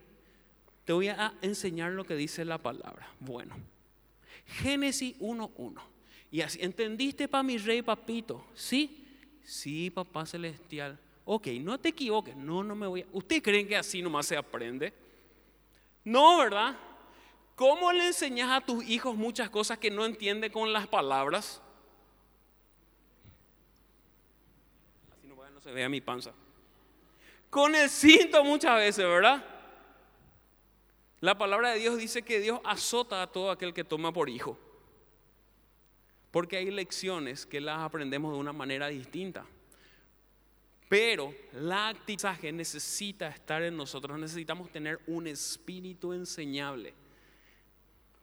Te 0.84 0.92
voy 0.92 1.08
a 1.08 1.34
enseñar 1.42 1.90
lo 1.90 2.04
que 2.04 2.14
dice 2.14 2.44
la 2.44 2.58
palabra. 2.58 3.08
Bueno, 3.18 3.56
Génesis 4.46 5.18
1.1. 5.18 5.74
Y 6.30 6.42
así, 6.42 6.60
¿entendiste 6.62 7.26
para 7.26 7.42
mi 7.42 7.58
rey, 7.58 7.82
papito? 7.82 8.46
Sí, 8.54 9.08
sí, 9.42 9.90
papá 9.90 10.24
celestial. 10.24 10.96
Ok, 11.24 11.48
no 11.60 11.80
te 11.80 11.88
equivoques. 11.88 12.36
No, 12.36 12.62
no 12.62 12.76
me 12.76 12.86
voy 12.86 13.00
a... 13.00 13.06
¿Ustedes 13.12 13.42
creen 13.42 13.66
que 13.66 13.76
así 13.76 14.02
nomás 14.02 14.26
se 14.26 14.36
aprende? 14.36 14.92
No, 16.04 16.38
¿verdad? 16.38 16.76
¿Cómo 17.56 17.90
le 17.90 18.08
enseñas 18.08 18.50
a 18.50 18.60
tus 18.60 18.84
hijos 18.84 19.16
muchas 19.16 19.48
cosas 19.48 19.78
que 19.78 19.90
no 19.90 20.04
entienden 20.04 20.52
con 20.52 20.74
las 20.74 20.86
palabras? 20.86 21.62
Así 25.10 25.26
no, 25.26 25.34
no 25.50 25.60
se 25.62 25.72
vea 25.72 25.88
mi 25.88 26.02
panza. 26.02 26.32
Con 27.48 27.74
el 27.74 27.88
cinto 27.88 28.44
muchas 28.44 28.76
veces, 28.76 29.06
¿verdad? 29.06 29.42
La 31.20 31.38
palabra 31.38 31.70
de 31.70 31.78
Dios 31.78 31.96
dice 31.96 32.20
que 32.20 32.40
Dios 32.40 32.60
azota 32.62 33.22
a 33.22 33.26
todo 33.26 33.50
aquel 33.50 33.72
que 33.72 33.84
toma 33.84 34.12
por 34.12 34.28
hijo. 34.28 34.58
Porque 36.30 36.58
hay 36.58 36.70
lecciones 36.70 37.46
que 37.46 37.62
las 37.62 37.78
aprendemos 37.78 38.34
de 38.34 38.38
una 38.38 38.52
manera 38.52 38.88
distinta. 38.88 39.46
Pero 40.90 41.34
la 41.54 41.88
actizaje 41.88 42.52
necesita 42.52 43.28
estar 43.28 43.62
en 43.62 43.78
nosotros. 43.78 44.18
Necesitamos 44.18 44.70
tener 44.70 45.00
un 45.06 45.26
espíritu 45.26 46.12
enseñable. 46.12 46.92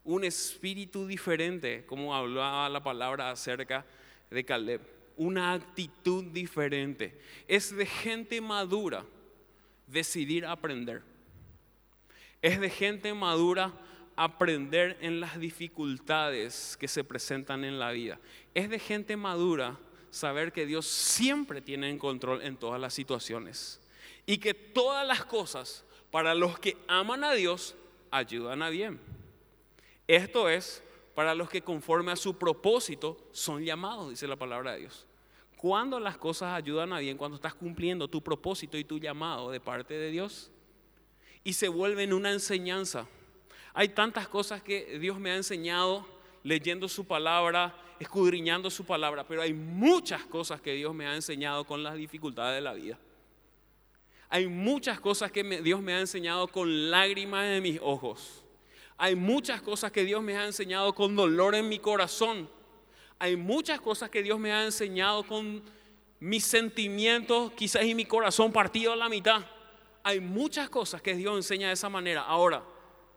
Un 0.04 0.24
espíritu 0.24 1.08
diferente, 1.08 1.86
como 1.86 2.14
hablaba 2.14 2.70
la 2.70 2.84
palabra 2.84 3.32
acerca 3.32 3.86
de 4.30 4.44
Caleb. 4.44 4.82
Una 5.16 5.54
actitud 5.54 6.26
diferente. 6.26 7.20
Es 7.48 7.76
de 7.76 7.86
gente 7.86 8.42
madura 8.42 9.06
decidir 9.88 10.46
aprender. 10.46 11.04
Es 12.42 12.60
de 12.60 12.70
gente 12.70 13.14
madura 13.14 13.74
aprender 14.16 14.98
en 15.02 15.20
las 15.20 15.40
dificultades 15.40 16.78
que 16.80 16.88
se 16.88 17.04
presentan 17.04 17.64
en 17.64 17.80
la 17.80 17.92
vida. 17.92 18.20
Es 18.54 18.70
de 18.70 18.80
gente 18.80 19.16
madura 19.18 19.78
saber 20.12 20.52
que 20.52 20.66
Dios 20.66 20.86
siempre 20.86 21.62
tiene 21.62 21.90
en 21.90 21.98
control 21.98 22.42
en 22.44 22.58
todas 22.58 22.80
las 22.80 22.94
situaciones 22.94 23.82
y 24.26 24.38
que 24.38 24.54
todas 24.54 25.08
las 25.08 25.26
cosas 25.26 25.84
para 26.12 26.36
los 26.36 26.60
que 26.60 26.78
aman 26.88 27.24
a 27.24 27.34
Dios 27.34 27.76
ayudan 28.12 28.62
a 28.62 28.70
bien. 28.70 29.00
Esto 30.08 30.50
es 30.50 30.84
para 31.16 31.36
los 31.36 31.50
que 31.50 31.62
conforme 31.62 32.12
a 32.12 32.16
su 32.16 32.38
propósito 32.38 33.18
son 33.32 33.64
llamados, 33.64 34.10
dice 34.10 34.28
la 34.28 34.36
palabra 34.36 34.74
de 34.74 34.82
Dios. 34.82 35.06
Cuando 35.58 36.00
las 36.00 36.18
cosas 36.18 36.54
ayudan 36.54 36.92
a 36.92 37.00
bien, 37.00 37.18
cuando 37.18 37.36
estás 37.36 37.54
cumpliendo 37.54 38.08
tu 38.08 38.22
propósito 38.22 38.78
y 38.78 38.84
tu 38.84 39.00
llamado 39.00 39.50
de 39.50 39.62
parte 39.62 39.94
de 39.94 40.12
Dios 40.12 40.52
y 41.44 41.54
se 41.54 41.68
vuelven 41.68 42.14
una 42.14 42.32
enseñanza. 42.32 43.08
Hay 43.74 43.90
tantas 43.90 44.28
cosas 44.28 44.62
que 44.62 45.00
Dios 45.00 45.20
me 45.20 45.32
ha 45.32 45.36
enseñado 45.36 46.06
leyendo 46.44 46.90
su 46.90 47.06
palabra, 47.06 47.76
escudriñando 48.00 48.70
su 48.70 48.86
palabra, 48.86 49.26
pero 49.26 49.42
hay 49.42 49.54
muchas 49.54 50.26
cosas 50.26 50.60
que 50.60 50.74
Dios 50.74 50.94
me 50.94 51.08
ha 51.08 51.16
enseñado 51.16 51.64
con 51.64 51.82
las 51.82 51.96
dificultades 51.96 52.56
de 52.56 52.62
la 52.62 52.74
vida. 52.74 53.00
Hay 54.30 54.48
muchas 54.48 55.00
cosas 55.00 55.32
que 55.32 55.44
Dios 55.62 55.82
me 55.82 55.94
ha 55.94 56.00
enseñado 56.00 56.48
con 56.48 56.92
lágrimas 56.92 57.46
en 57.46 57.64
mis 57.64 57.80
ojos. 57.82 58.43
Hay 58.98 59.16
muchas 59.16 59.62
cosas 59.62 59.92
que 59.92 60.04
Dios 60.04 60.22
me 60.22 60.38
ha 60.38 60.46
enseñado 60.46 60.94
con 60.94 61.16
dolor 61.16 61.56
en 61.56 61.68
mi 61.68 61.80
corazón. 61.80 62.50
Hay 63.20 63.36
muchas 63.36 63.82
cosas 63.82 64.10
que 64.10 64.24
Dios 64.24 64.40
me 64.40 64.52
ha 64.52 64.66
enseñado 64.66 65.24
con 65.24 65.64
mis 66.20 66.46
sentimientos, 66.46 67.52
quizás 67.54 67.84
y 67.84 67.96
mi 67.96 68.06
corazón 68.06 68.52
partido 68.52 68.94
a 68.94 68.96
la 68.96 69.10
mitad. 69.10 69.46
Hay 70.04 70.20
muchas 70.20 70.70
cosas 70.70 71.02
que 71.02 71.16
Dios 71.16 71.36
enseña 71.36 71.68
de 71.68 71.74
esa 71.74 71.90
manera. 71.90 72.22
Ahora, 72.22 72.64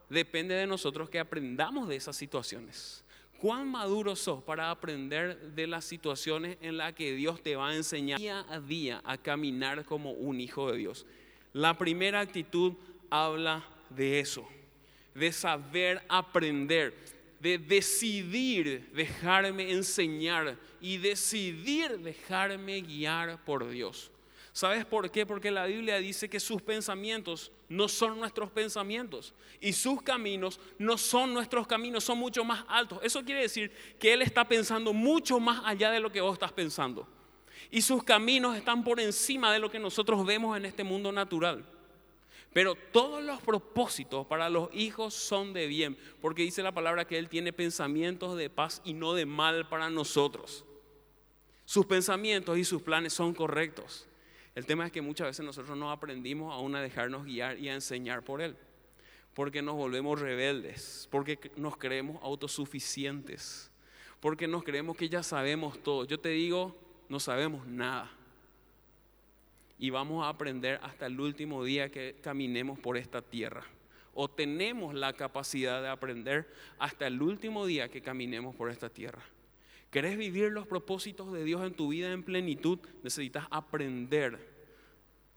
depende 0.09 0.55
de 0.55 0.67
nosotros 0.67 1.11
que 1.11 1.19
aprendamos 1.19 1.89
de 1.89 1.97
esas 1.97 2.17
situaciones. 2.17 3.05
¿Cuán 3.39 3.71
maduro 3.71 4.17
sos 4.17 4.43
para 4.43 4.71
aprender 4.71 5.53
de 5.53 5.67
las 5.67 5.85
situaciones 5.85 6.57
en 6.63 6.79
las 6.79 6.95
que 6.95 7.15
Dios 7.15 7.43
te 7.43 7.55
va 7.55 7.69
a 7.69 7.77
enseñar 7.77 8.19
día 8.19 8.47
a 8.49 8.61
día 8.61 9.03
a 9.05 9.19
caminar 9.19 9.85
como 9.85 10.13
un 10.13 10.41
hijo 10.41 10.71
de 10.71 10.79
Dios? 10.79 11.07
La 11.53 11.77
primera 11.77 12.21
actitud 12.21 12.75
habla 13.11 13.65
de 13.91 14.21
eso, 14.21 14.49
de 15.17 15.33
saber 15.33 16.03
aprender, 16.09 16.95
de 17.41 17.59
decidir 17.59 18.91
dejarme 18.93 19.73
enseñar 19.73 20.59
y 20.81 20.99
decidir 20.99 21.99
dejarme 21.99 22.81
guiar 22.83 23.43
por 23.45 23.69
Dios. 23.69 24.11
¿Sabes 24.53 24.87
por 24.87 25.11
qué? 25.11 25.27
Porque 25.27 25.51
la 25.51 25.67
Biblia 25.67 25.99
dice 25.99 26.31
que 26.31 26.41
sus 26.41 26.63
pensamientos 26.63 27.53
no 27.69 27.89
son 27.89 28.19
nuestros 28.19 28.51
pensamientos 28.51 29.35
y 29.61 29.73
sus 29.73 30.01
caminos 30.03 30.59
no 30.79 30.97
son 30.97 31.35
nuestros 31.35 31.67
caminos, 31.67 32.05
son 32.05 32.19
mucho 32.19 32.43
más 32.43 32.65
altos. 32.69 32.99
Eso 33.03 33.23
quiere 33.23 33.43
decir 33.43 33.71
que 33.99 34.15
Él 34.15 34.23
está 34.23 34.49
pensando 34.49 34.95
mucho 34.95 35.39
más 35.39 35.61
allá 35.65 35.91
de 35.91 36.01
lo 36.01 36.11
que 36.11 36.23
vos 36.23 36.35
estás 36.35 36.53
pensando. 36.53 37.07
Y 37.71 37.83
sus 37.83 38.03
caminos 38.03 38.57
están 38.57 38.83
por 38.83 38.99
encima 38.99 39.53
de 39.53 39.59
lo 39.59 39.71
que 39.71 39.79
nosotros 39.79 40.25
vemos 40.25 40.57
en 40.57 40.65
este 40.65 40.85
mundo 40.85 41.13
natural. 41.13 41.65
Pero 42.53 42.75
todos 42.75 43.23
los 43.23 43.41
propósitos 43.43 44.27
para 44.27 44.49
los 44.49 44.69
hijos 44.73 45.13
son 45.13 45.53
de 45.53 45.67
bien, 45.67 45.99
porque 46.21 46.43
dice 46.43 46.63
la 46.63 46.73
palabra 46.73 47.07
que 47.07 47.19
Él 47.19 47.29
tiene 47.29 47.53
pensamientos 47.53 48.37
de 48.37 48.49
paz 48.49 48.81
y 48.85 48.95
no 48.95 49.13
de 49.13 49.27
mal 49.27 49.69
para 49.69 49.91
nosotros. 49.91 50.65
Sus 51.67 51.85
pensamientos 51.85 52.57
y 52.57 52.65
sus 52.65 52.81
planes 52.81 53.13
son 53.13 53.35
correctos. 53.35 54.09
El 54.55 54.65
tema 54.65 54.87
es 54.87 54.93
que 54.93 55.03
muchas 55.03 55.27
veces 55.27 55.45
nosotros 55.45 55.77
no 55.77 55.91
aprendimos 55.91 56.55
aún 56.55 56.75
a 56.77 56.81
dejarnos 56.81 57.27
guiar 57.27 57.59
y 57.59 57.69
a 57.69 57.75
enseñar 57.75 58.25
por 58.25 58.41
Él, 58.41 58.57
porque 59.35 59.61
nos 59.61 59.75
volvemos 59.75 60.19
rebeldes, 60.19 61.09
porque 61.11 61.39
nos 61.57 61.77
creemos 61.77 62.23
autosuficientes, 62.23 63.71
porque 64.19 64.49
nos 64.49 64.65
creemos 64.65 64.97
que 64.97 65.11
ya 65.11 65.23
sabemos 65.23 65.83
todo. 65.83 66.07
Yo 66.07 66.19
te 66.19 66.31
digo, 66.31 66.75
no 67.11 67.21
sabemos 67.21 67.67
nada. 67.67 68.16
Y 69.79 69.91
vamos 69.91 70.25
a 70.25 70.29
aprender 70.29 70.81
hasta 70.83 71.07
el 71.07 71.21
último 71.21 71.63
día 71.65 71.91
que 71.91 72.17
caminemos 72.23 72.79
por 72.79 72.97
esta 72.97 73.23
tierra. 73.23 73.65
O 74.15 74.29
tenemos 74.29 74.95
la 74.95 75.13
capacidad 75.13 75.83
de 75.83 75.89
aprender 75.89 76.51
hasta 76.79 77.07
el 77.07 77.21
último 77.21 77.67
día 77.67 77.89
que 77.89 78.01
caminemos 78.01 78.55
por 78.55 78.71
esta 78.71 78.89
tierra. 78.89 79.23
¿Querés 79.91 80.17
vivir 80.17 80.51
los 80.53 80.67
propósitos 80.67 81.33
de 81.33 81.45
Dios 81.45 81.63
en 81.65 81.75
tu 81.75 81.89
vida 81.89 82.13
en 82.13 82.23
plenitud? 82.23 82.79
Necesitas 83.03 83.47
aprender. 83.51 84.39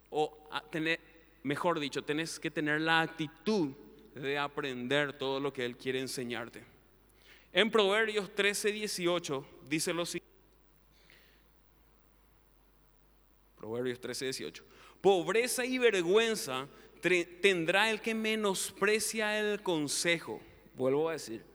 O 0.10 0.50
tener, 0.72 1.00
mejor 1.43 1.79
dicho, 1.79 2.03
tenés 2.03 2.39
que 2.39 2.50
tener 2.50 2.81
la 2.81 3.01
actitud 3.01 3.74
de 4.15 4.38
aprender 4.38 5.13
todo 5.13 5.39
lo 5.39 5.53
que 5.53 5.65
Él 5.65 5.77
quiere 5.77 6.00
enseñarte. 6.00 6.63
En 7.51 7.72
Proverbios 7.72 8.34
13, 8.34 8.72
18 8.72 9.46
dice 9.69 9.93
lo 9.93 10.05
siguiente. 10.05 10.18
Proverbios 13.79 14.01
13, 14.01 14.25
18. 14.25 14.63
Pobreza 15.00 15.63
y 15.63 15.77
vergüenza 15.77 16.67
tendrá 17.41 17.89
el 17.89 18.01
que 18.01 18.13
menosprecia 18.13 19.39
el 19.39 19.63
consejo. 19.63 20.41
Vuelvo 20.75 21.07
a 21.07 21.13
decir, 21.13 21.45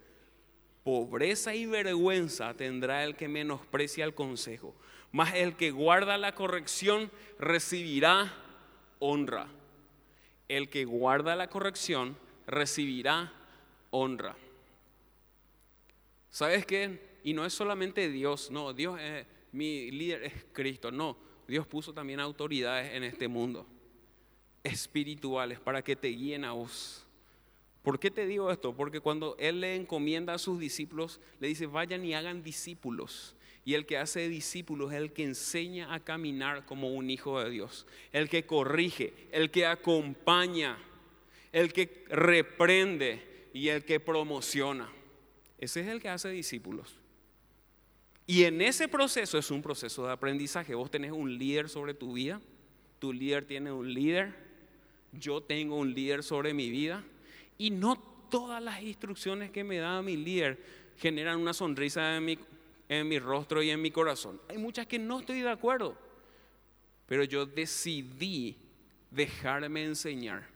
Pobreza 0.84 1.54
y 1.54 1.66
vergüenza 1.66 2.54
tendrá 2.54 3.04
el 3.04 3.14
que 3.14 3.28
menosprecia 3.28 4.06
el 4.06 4.14
consejo, 4.14 4.74
mas 5.12 5.34
el 5.34 5.54
que 5.56 5.70
guarda 5.70 6.16
la 6.16 6.34
corrección 6.34 7.10
recibirá 7.38 8.34
honra. 9.00 9.48
El 10.48 10.70
que 10.70 10.86
guarda 10.86 11.36
la 11.36 11.50
corrección 11.50 12.16
recibirá 12.46 13.34
honra. 13.90 14.34
¿Sabes 16.30 16.64
qué? 16.64 17.18
Y 17.22 17.34
no 17.34 17.44
es 17.44 17.52
solamente 17.52 18.08
Dios, 18.08 18.50
no, 18.50 18.72
Dios 18.72 18.98
es 18.98 19.26
mi 19.52 19.90
líder 19.90 20.24
es 20.24 20.32
Cristo, 20.52 20.90
no, 20.90 21.16
Dios 21.46 21.66
puso 21.66 21.92
también 21.92 22.20
autoridades 22.20 22.92
en 22.94 23.04
este 23.04 23.28
mundo 23.28 23.66
espirituales 24.64 25.60
para 25.60 25.82
que 25.82 25.94
te 25.94 26.08
guíen 26.08 26.44
a 26.44 26.52
vos. 26.52 27.06
¿Por 27.82 28.00
qué 28.00 28.10
te 28.10 28.26
digo 28.26 28.50
esto? 28.50 28.74
Porque 28.74 29.00
cuando 29.00 29.36
Él 29.38 29.60
le 29.60 29.76
encomienda 29.76 30.32
a 30.32 30.38
sus 30.38 30.58
discípulos, 30.58 31.20
le 31.38 31.48
dice, 31.48 31.66
vayan 31.66 32.02
y 32.04 32.14
hagan 32.14 32.42
discípulos. 32.42 33.36
Y 33.66 33.74
el 33.74 33.84
que 33.84 33.98
hace 33.98 34.28
discípulos 34.28 34.92
es 34.92 34.98
el 34.98 35.12
que 35.12 35.24
enseña 35.24 35.92
a 35.92 36.00
caminar 36.00 36.64
como 36.64 36.92
un 36.94 37.10
hijo 37.10 37.40
de 37.40 37.50
Dios, 37.50 37.86
el 38.12 38.28
que 38.30 38.46
corrige, 38.46 39.12
el 39.32 39.50
que 39.50 39.66
acompaña, 39.66 40.78
el 41.52 41.72
que 41.72 42.04
reprende 42.08 43.48
y 43.52 43.68
el 43.68 43.84
que 43.84 44.00
promociona. 44.00 44.90
Ese 45.58 45.82
es 45.82 45.88
el 45.88 46.00
que 46.00 46.08
hace 46.08 46.30
discípulos. 46.30 46.98
Y 48.26 48.44
en 48.44 48.62
ese 48.62 48.88
proceso 48.88 49.36
es 49.36 49.50
un 49.50 49.60
proceso 49.60 50.06
de 50.06 50.12
aprendizaje. 50.12 50.74
Vos 50.74 50.90
tenés 50.90 51.12
un 51.12 51.36
líder 51.36 51.68
sobre 51.68 51.92
tu 51.92 52.14
vida, 52.14 52.40
tu 52.98 53.12
líder 53.12 53.44
tiene 53.44 53.70
un 53.70 53.92
líder, 53.92 54.34
yo 55.12 55.42
tengo 55.42 55.76
un 55.76 55.92
líder 55.92 56.22
sobre 56.22 56.54
mi 56.54 56.70
vida 56.70 57.04
y 57.58 57.70
no 57.70 57.96
todas 58.30 58.62
las 58.62 58.82
instrucciones 58.82 59.50
que 59.50 59.62
me 59.62 59.78
da 59.78 60.02
mi 60.02 60.16
líder 60.16 60.58
generan 60.96 61.40
una 61.40 61.52
sonrisa 61.52 62.16
en 62.16 62.24
mi, 62.24 62.38
en 62.88 63.08
mi 63.08 63.18
rostro 63.18 63.62
y 63.62 63.70
en 63.70 63.80
mi 63.80 63.90
corazón. 63.90 64.40
Hay 64.48 64.58
muchas 64.58 64.86
que 64.86 64.98
no 64.98 65.20
estoy 65.20 65.40
de 65.40 65.50
acuerdo, 65.50 65.96
pero 67.06 67.24
yo 67.24 67.46
decidí 67.46 68.56
dejarme 69.10 69.84
enseñar. 69.84 70.48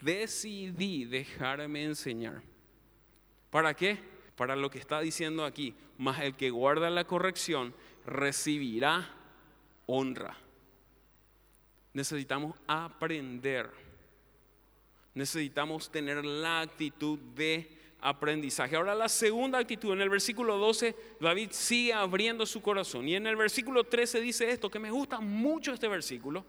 Decidí 0.00 1.04
dejarme 1.04 1.84
enseñar. 1.84 2.42
¿Para 3.50 3.74
qué? 3.74 3.98
Para 4.36 4.56
lo 4.56 4.70
que 4.70 4.78
está 4.78 5.00
diciendo 5.00 5.44
aquí. 5.44 5.74
Mas 6.02 6.18
el 6.18 6.34
que 6.34 6.50
guarda 6.50 6.90
la 6.90 7.04
corrección 7.04 7.72
recibirá 8.04 9.08
honra. 9.86 10.36
necesitamos 11.92 12.56
aprender. 12.66 13.70
Necesitamos 15.14 15.92
tener 15.92 16.24
la 16.24 16.62
actitud 16.62 17.20
de 17.36 17.70
aprendizaje. 18.00 18.74
Ahora 18.74 18.96
la 18.96 19.08
segunda 19.08 19.60
actitud, 19.60 19.92
en 19.92 20.00
el 20.00 20.10
versículo 20.10 20.58
12, 20.58 20.96
David 21.20 21.50
sigue 21.52 21.92
abriendo 21.92 22.46
su 22.46 22.60
corazón. 22.60 23.06
Y 23.06 23.14
en 23.14 23.28
el 23.28 23.36
versículo 23.36 23.84
13 23.84 24.20
dice 24.20 24.50
esto, 24.50 24.68
que 24.68 24.80
me 24.80 24.90
gusta 24.90 25.20
mucho 25.20 25.72
este 25.72 25.86
versículo. 25.86 26.44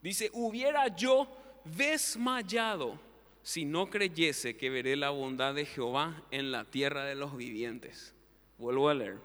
Dice, 0.00 0.30
hubiera 0.32 0.88
yo 0.96 1.28
desmayado 1.62 3.09
si 3.42 3.64
no 3.64 3.90
creyese 3.90 4.56
que 4.56 4.70
veré 4.70 4.96
la 4.96 5.10
bondad 5.10 5.54
de 5.54 5.66
Jehová 5.66 6.22
en 6.30 6.52
la 6.52 6.64
tierra 6.64 7.04
de 7.04 7.14
los 7.14 7.36
vivientes. 7.36 8.14
Vuelvo 8.58 8.88
a 8.88 8.94
leer. 8.94 9.18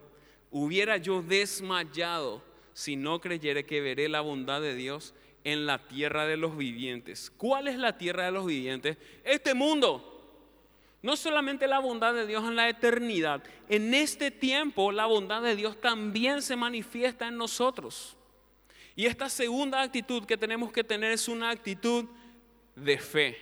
Hubiera 0.52 0.98
yo 0.98 1.22
desmayado 1.22 2.42
si 2.74 2.96
no 2.96 3.20
creyere 3.20 3.66
que 3.66 3.82
veré 3.82 4.10
la 4.10 4.22
bondad 4.22 4.62
de 4.62 4.76
Dios 4.76 5.14
en 5.44 5.66
la 5.66 5.88
tierra 5.88 6.26
de 6.26 6.38
los 6.38 6.58
vivientes. 6.58 7.32
¿Cuál 7.38 7.68
es 7.68 7.78
la 7.78 7.98
tierra 7.98 8.26
de 8.26 8.32
los 8.32 8.46
vivientes? 8.46 8.98
Este 9.24 9.54
mundo. 9.54 10.12
No 11.02 11.16
solamente 11.16 11.68
la 11.68 11.80
bondad 11.80 12.16
de 12.16 12.26
Dios 12.26 12.44
en 12.46 12.56
la 12.56 12.68
eternidad, 12.68 13.44
en 13.70 13.94
este 13.94 14.32
tiempo 14.32 14.92
la 14.92 15.06
bondad 15.06 15.44
de 15.44 15.56
Dios 15.56 15.80
también 15.80 16.42
se 16.42 16.56
manifiesta 16.56 17.28
en 17.28 17.38
nosotros. 17.38 18.18
Y 18.96 19.06
esta 19.06 19.30
segunda 19.30 19.82
actitud 19.82 20.26
que 20.26 20.36
tenemos 20.36 20.72
que 20.72 20.84
tener 20.84 21.12
es 21.12 21.28
una 21.28 21.52
actitud 21.52 22.06
de 22.76 22.98
fe, 22.98 23.38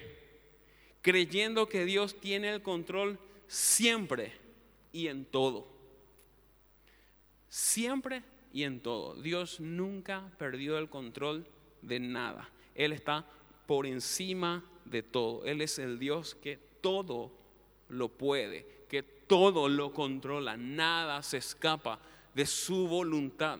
creyendo 1.03 1.67
que 1.67 1.85
Dios 1.85 2.19
tiene 2.19 2.49
el 2.49 2.63
control 2.63 3.19
siempre 3.45 4.33
y 4.91 5.07
en 5.09 5.25
todo. 5.25 5.67
Siempre 7.49 8.23
y 8.51 8.63
en 8.63 8.79
todo. 8.79 9.13
Dios 9.21 9.59
nunca 9.59 10.31
perdió 10.39 10.79
el 10.79 10.89
control 10.89 11.45
de 11.81 11.99
nada. 11.99 12.49
Él 12.73 12.93
está 12.93 13.27
por 13.67 13.85
encima 13.85 14.63
de 14.85 15.03
todo. 15.03 15.45
Él 15.45 15.61
es 15.61 15.77
el 15.77 15.99
Dios 15.99 16.35
que 16.35 16.57
todo 16.81 17.31
lo 17.89 18.07
puede, 18.07 18.85
que 18.89 19.03
todo 19.03 19.67
lo 19.67 19.93
controla, 19.93 20.55
nada 20.55 21.21
se 21.21 21.37
escapa 21.37 21.99
de 22.33 22.45
su 22.45 22.87
voluntad. 22.87 23.59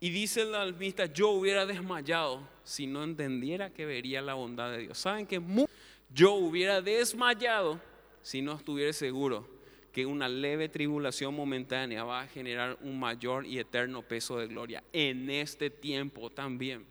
Y 0.00 0.10
dice 0.10 0.42
el 0.42 0.54
almista, 0.54 1.06
yo 1.06 1.28
hubiera 1.30 1.66
desmayado 1.66 2.48
si 2.64 2.86
no 2.86 3.04
entendiera 3.04 3.70
que 3.70 3.86
vería 3.86 4.22
la 4.22 4.34
bondad 4.34 4.70
de 4.70 4.78
Dios. 4.78 4.98
¿Saben 4.98 5.26
que 5.26 5.38
yo 6.12 6.34
hubiera 6.34 6.80
desmayado 6.80 7.80
si 8.22 8.42
no 8.42 8.54
estuviera 8.54 8.92
seguro 8.92 9.48
que 9.92 10.06
una 10.06 10.28
leve 10.28 10.68
tribulación 10.68 11.34
momentánea 11.34 12.04
va 12.04 12.20
a 12.20 12.26
generar 12.26 12.78
un 12.80 12.98
mayor 12.98 13.46
y 13.46 13.58
eterno 13.58 14.02
peso 14.02 14.38
de 14.38 14.46
gloria 14.46 14.82
en 14.92 15.30
este 15.30 15.70
tiempo 15.70 16.30
también? 16.30 16.84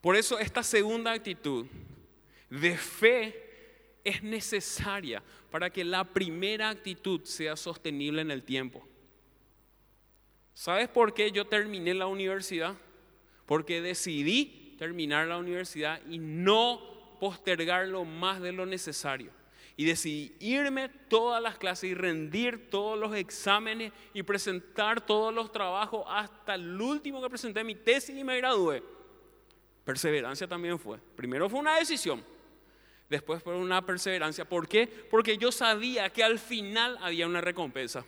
Por 0.00 0.16
eso 0.16 0.38
esta 0.38 0.62
segunda 0.62 1.12
actitud 1.12 1.66
de 2.50 2.76
fe 2.76 3.48
es 4.04 4.22
necesaria 4.22 5.22
para 5.50 5.70
que 5.70 5.84
la 5.84 6.04
primera 6.04 6.70
actitud 6.70 7.22
sea 7.24 7.56
sostenible 7.56 8.22
en 8.22 8.30
el 8.30 8.42
tiempo. 8.42 8.86
¿Sabes 10.54 10.88
por 10.88 11.14
qué 11.14 11.30
yo 11.30 11.46
terminé 11.46 11.94
la 11.94 12.06
universidad? 12.06 12.76
Porque 13.46 13.80
decidí 13.80 14.74
terminar 14.78 15.26
la 15.28 15.38
universidad 15.38 16.00
y 16.08 16.18
no 16.18 16.97
postergarlo 17.18 18.04
más 18.04 18.40
de 18.40 18.52
lo 18.52 18.66
necesario. 18.66 19.30
Y 19.76 19.84
decidí 19.84 20.34
irme 20.40 20.88
todas 20.88 21.40
las 21.40 21.56
clases 21.56 21.90
y 21.90 21.94
rendir 21.94 22.68
todos 22.68 22.98
los 22.98 23.14
exámenes 23.14 23.92
y 24.12 24.24
presentar 24.24 25.06
todos 25.06 25.32
los 25.32 25.52
trabajos 25.52 26.04
hasta 26.08 26.56
el 26.56 26.80
último 26.80 27.22
que 27.22 27.30
presenté 27.30 27.62
mi 27.62 27.76
tesis 27.76 28.16
y 28.16 28.24
me 28.24 28.36
gradué. 28.38 28.82
Perseverancia 29.84 30.48
también 30.48 30.78
fue. 30.78 30.98
Primero 31.14 31.48
fue 31.48 31.60
una 31.60 31.76
decisión, 31.78 32.24
después 33.08 33.40
por 33.40 33.54
una 33.54 33.86
perseverancia. 33.86 34.44
¿Por 34.44 34.66
qué? 34.66 34.86
Porque 34.86 35.38
yo 35.38 35.52
sabía 35.52 36.10
que 36.10 36.24
al 36.24 36.38
final 36.38 36.98
había 37.00 37.26
una 37.26 37.40
recompensa. 37.40 38.04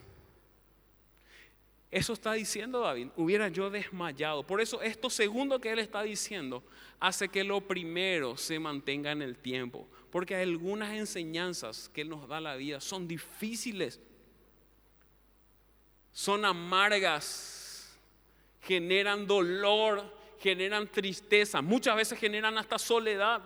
Eso 1.91 2.13
está 2.13 2.33
diciendo 2.33 2.79
David, 2.79 3.09
hubiera 3.17 3.49
yo 3.49 3.69
desmayado. 3.69 4.47
Por 4.47 4.61
eso 4.61 4.81
esto 4.81 5.09
segundo 5.09 5.59
que 5.59 5.71
él 5.71 5.79
está 5.79 6.01
diciendo 6.03 6.63
hace 6.99 7.27
que 7.27 7.43
lo 7.43 7.59
primero 7.61 8.37
se 8.37 8.57
mantenga 8.59 9.11
en 9.11 9.21
el 9.21 9.37
tiempo. 9.37 9.87
Porque 10.09 10.35
algunas 10.35 10.93
enseñanzas 10.93 11.89
que 11.93 12.05
nos 12.05 12.27
da 12.27 12.39
la 12.39 12.55
vida 12.55 12.79
son 12.79 13.07
difíciles, 13.07 13.99
son 16.13 16.45
amargas, 16.45 17.97
generan 18.61 19.27
dolor, 19.27 20.17
generan 20.39 20.87
tristeza, 20.87 21.61
muchas 21.61 21.95
veces 21.95 22.17
generan 22.17 22.57
hasta 22.57 22.79
soledad 22.79 23.41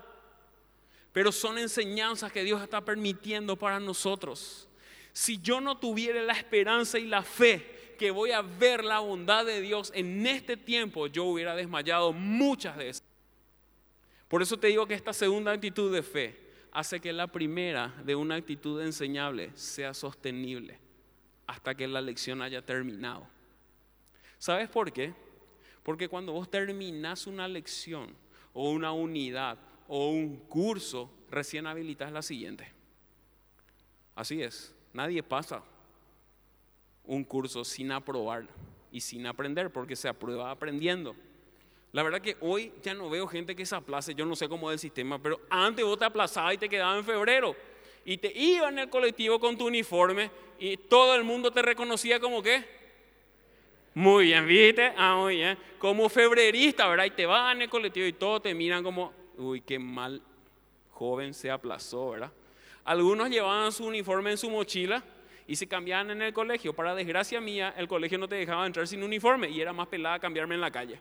pero 1.16 1.32
son 1.32 1.58
enseñanzas 1.58 2.30
que 2.30 2.44
Dios 2.44 2.62
está 2.62 2.84
permitiendo 2.84 3.56
para 3.56 3.80
nosotros. 3.80 4.68
Si 5.14 5.40
yo 5.40 5.62
no 5.62 5.78
tuviera 5.78 6.22
la 6.22 6.34
esperanza 6.34 7.00
y 7.00 7.06
la 7.06 7.24
fe 7.24 7.75
que 7.96 8.12
voy 8.12 8.32
a 8.32 8.42
ver 8.42 8.84
la 8.84 9.00
bondad 9.00 9.46
de 9.46 9.62
Dios 9.62 9.92
en 9.96 10.26
este 10.26 10.58
tiempo, 10.58 11.08
yo 11.08 11.26
hubiera 11.26 11.56
desmayado 11.56 12.14
muchas 12.14 12.78
veces. 12.78 13.04
Por 14.28 14.42
eso 14.42 14.58
te 14.58 14.68
digo 14.68 14.88
que 14.88 14.94
esta 14.94 15.14
segunda 15.14 15.52
actitud 15.52 15.94
de 15.94 16.04
fe 16.04 16.40
hace 16.72 17.00
que 17.00 17.14
la 17.14 17.28
primera 17.28 17.94
de 18.04 18.16
una 18.16 18.36
actitud 18.36 18.82
enseñable 18.82 19.52
sea 19.56 19.94
sostenible 19.94 20.80
hasta 21.48 21.76
que 21.76 21.88
la 21.88 22.02
lección 22.02 22.42
haya 22.42 22.62
terminado. 22.62 23.28
¿Sabes 24.40 24.70
por 24.70 24.92
qué? 24.92 25.14
Porque 25.84 26.10
cuando 26.10 26.34
vos 26.34 26.50
terminás 26.50 27.28
una 27.28 27.48
lección 27.48 28.16
o 28.54 28.72
una 28.72 28.92
unidad 28.92 29.58
o 29.88 30.10
un 30.10 30.38
curso, 30.38 31.12
recién 31.30 31.68
habilitas 31.68 32.12
la 32.12 32.22
siguiente. 32.22 32.72
Así 34.16 34.42
es, 34.42 34.74
nadie 34.94 35.22
pasa 35.22 35.64
un 37.08 37.24
curso 37.24 37.64
sin 37.64 37.92
aprobar 37.92 38.46
y 38.92 39.02
sin 39.02 39.26
aprender, 39.28 39.72
porque 39.72 39.96
se 39.96 40.08
aprueba 40.08 40.52
aprendiendo. 40.52 41.16
La 41.92 42.04
verdad 42.04 42.22
que 42.22 42.36
hoy 42.42 42.74
ya 42.84 42.94
no 42.94 43.10
veo 43.10 43.28
gente 43.28 43.56
que 43.56 43.66
se 43.66 43.76
aplace, 43.76 44.14
yo 44.16 44.26
no 44.26 44.36
sé 44.36 44.50
cómo 44.50 44.70
es 44.70 44.76
el 44.76 44.80
sistema, 44.80 45.18
pero 45.18 45.40
antes 45.50 45.86
vos 45.86 45.98
te 45.98 46.06
aplazabas 46.06 46.56
y 46.56 46.58
te 46.58 46.70
quedabas 46.70 46.98
en 46.98 47.06
febrero 47.06 47.56
y 48.04 48.18
te 48.18 48.32
iba 48.38 48.70
en 48.70 48.80
el 48.80 48.90
colectivo 48.90 49.40
con 49.40 49.58
tu 49.58 49.68
uniforme 49.68 50.30
y 50.60 50.78
todo 50.78 51.16
el 51.16 51.24
mundo 51.24 51.52
te 51.52 51.62
reconocía 51.62 52.20
como 52.20 52.44
qué. 52.44 52.64
Muy 53.94 54.26
bien, 54.26 54.46
¿viste? 54.46 54.92
Ah, 54.98 55.16
muy 55.16 55.38
bien. 55.38 55.58
Como 55.80 56.10
febrerista, 56.10 56.86
¿verdad? 56.88 57.06
Y 57.06 57.12
te 57.12 57.26
vas 57.26 57.56
en 57.56 57.62
el 57.62 57.70
colectivo 57.70 58.06
y 58.06 58.14
todos 58.14 58.42
te 58.42 58.54
miran 58.54 58.84
como, 58.84 59.14
uy, 59.38 59.62
qué 59.62 59.80
mal 59.80 60.22
joven 60.92 61.34
se 61.34 61.50
aplazó, 61.50 62.10
¿verdad? 62.12 62.32
Algunos 62.84 63.30
llevaban 63.30 63.72
su 63.72 63.86
uniforme 63.86 64.32
en 64.32 64.38
su 64.38 64.50
mochila 64.50 65.02
y 65.48 65.56
se 65.56 65.68
cambiaban 65.68 66.12
en 66.12 66.22
el 66.22 66.34
colegio. 66.34 66.74
Para 66.74 66.96
desgracia 66.96 67.40
mía, 67.42 67.74
el 67.78 67.88
colegio 67.88 68.18
no 68.18 68.28
te 68.28 68.36
dejaba 68.36 68.66
entrar 68.66 68.88
sin 68.88 69.04
uniforme 69.04 69.50
y 69.50 69.62
era 69.62 69.74
más 69.74 69.88
pelada 69.88 70.20
cambiarme 70.20 70.56
en 70.56 70.62
la 70.62 70.72
calle. 70.72 71.00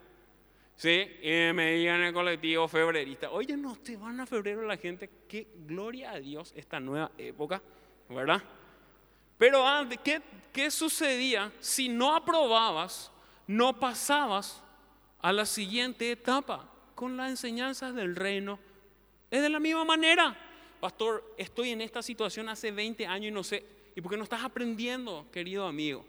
Sí, 0.75 1.07
y 1.21 1.53
me 1.53 1.83
en 1.85 2.01
el 2.01 2.13
colectivo 2.13 2.67
febrerista. 2.67 3.31
Oye, 3.31 3.55
no 3.55 3.77
te 3.77 3.95
van 3.95 4.19
a 4.19 4.25
febrero 4.25 4.63
la 4.63 4.77
gente. 4.77 5.09
Qué 5.27 5.47
gloria 5.65 6.11
a 6.11 6.19
Dios 6.19 6.53
esta 6.55 6.79
nueva 6.79 7.11
época, 7.17 7.61
¿verdad? 8.09 8.43
Pero 9.37 9.65
antes, 9.65 9.99
¿qué, 10.03 10.21
¿qué 10.51 10.69
sucedía 10.69 11.51
si 11.59 11.87
no 11.87 12.13
aprobabas, 12.15 13.11
no 13.47 13.79
pasabas 13.79 14.61
a 15.21 15.31
la 15.31 15.45
siguiente 15.45 16.11
etapa? 16.11 16.71
con 16.95 17.17
las 17.17 17.29
enseñanzas 17.29 17.93
del 17.93 18.15
reino. 18.15 18.57
Es 19.29 19.41
de 19.41 19.49
la 19.49 19.59
misma 19.59 19.83
manera. 19.83 20.35
Pastor, 20.79 21.35
estoy 21.37 21.71
en 21.71 21.81
esta 21.81 22.01
situación 22.01 22.49
hace 22.49 22.71
20 22.71 23.05
años 23.05 23.27
y 23.27 23.31
no 23.31 23.43
sé. 23.43 23.63
¿Y 23.95 24.01
por 24.01 24.11
qué 24.11 24.17
no 24.17 24.23
estás 24.23 24.43
aprendiendo, 24.43 25.25
querido 25.31 25.65
amigo? 25.65 26.05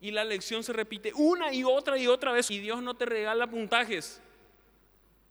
Y 0.00 0.10
la 0.10 0.24
lección 0.24 0.62
se 0.62 0.72
repite 0.72 1.12
una 1.14 1.52
y 1.52 1.64
otra 1.64 1.98
y 1.98 2.06
otra 2.06 2.32
vez. 2.32 2.50
Y 2.50 2.60
Dios 2.60 2.82
no 2.82 2.94
te 2.94 3.06
regala 3.06 3.48
puntajes. 3.48 4.20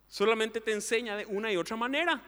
Solamente 0.07 0.59
te 0.59 0.73
enseña 0.73 1.15
de 1.15 1.25
una 1.25 1.51
y 1.51 1.57
otra 1.57 1.77
manera. 1.77 2.21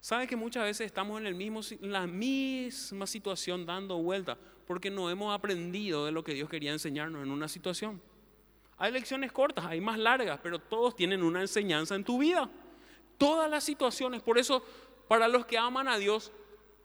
¿Sabe 0.00 0.26
que 0.26 0.36
muchas 0.36 0.64
veces 0.64 0.86
estamos 0.86 1.20
en, 1.20 1.26
el 1.26 1.34
mismo, 1.34 1.60
en 1.70 1.92
la 1.92 2.06
misma 2.06 3.06
situación 3.06 3.64
dando 3.64 3.98
vuelta? 3.98 4.36
Porque 4.66 4.90
no 4.90 5.08
hemos 5.10 5.34
aprendido 5.34 6.06
de 6.06 6.12
lo 6.12 6.24
que 6.24 6.34
Dios 6.34 6.48
quería 6.48 6.72
enseñarnos 6.72 7.22
en 7.22 7.30
una 7.30 7.48
situación. 7.48 8.02
Hay 8.76 8.90
lecciones 8.92 9.32
cortas, 9.32 9.66
hay 9.66 9.80
más 9.80 9.98
largas, 9.98 10.40
pero 10.42 10.58
todos 10.58 10.96
tienen 10.96 11.22
una 11.22 11.40
enseñanza 11.40 11.94
en 11.94 12.04
tu 12.04 12.18
vida. 12.18 12.50
Todas 13.18 13.48
las 13.48 13.64
situaciones, 13.64 14.22
por 14.22 14.38
eso 14.38 14.64
para 15.06 15.28
los 15.28 15.46
que 15.46 15.56
aman 15.56 15.86
a 15.86 15.96
Dios, 15.96 16.32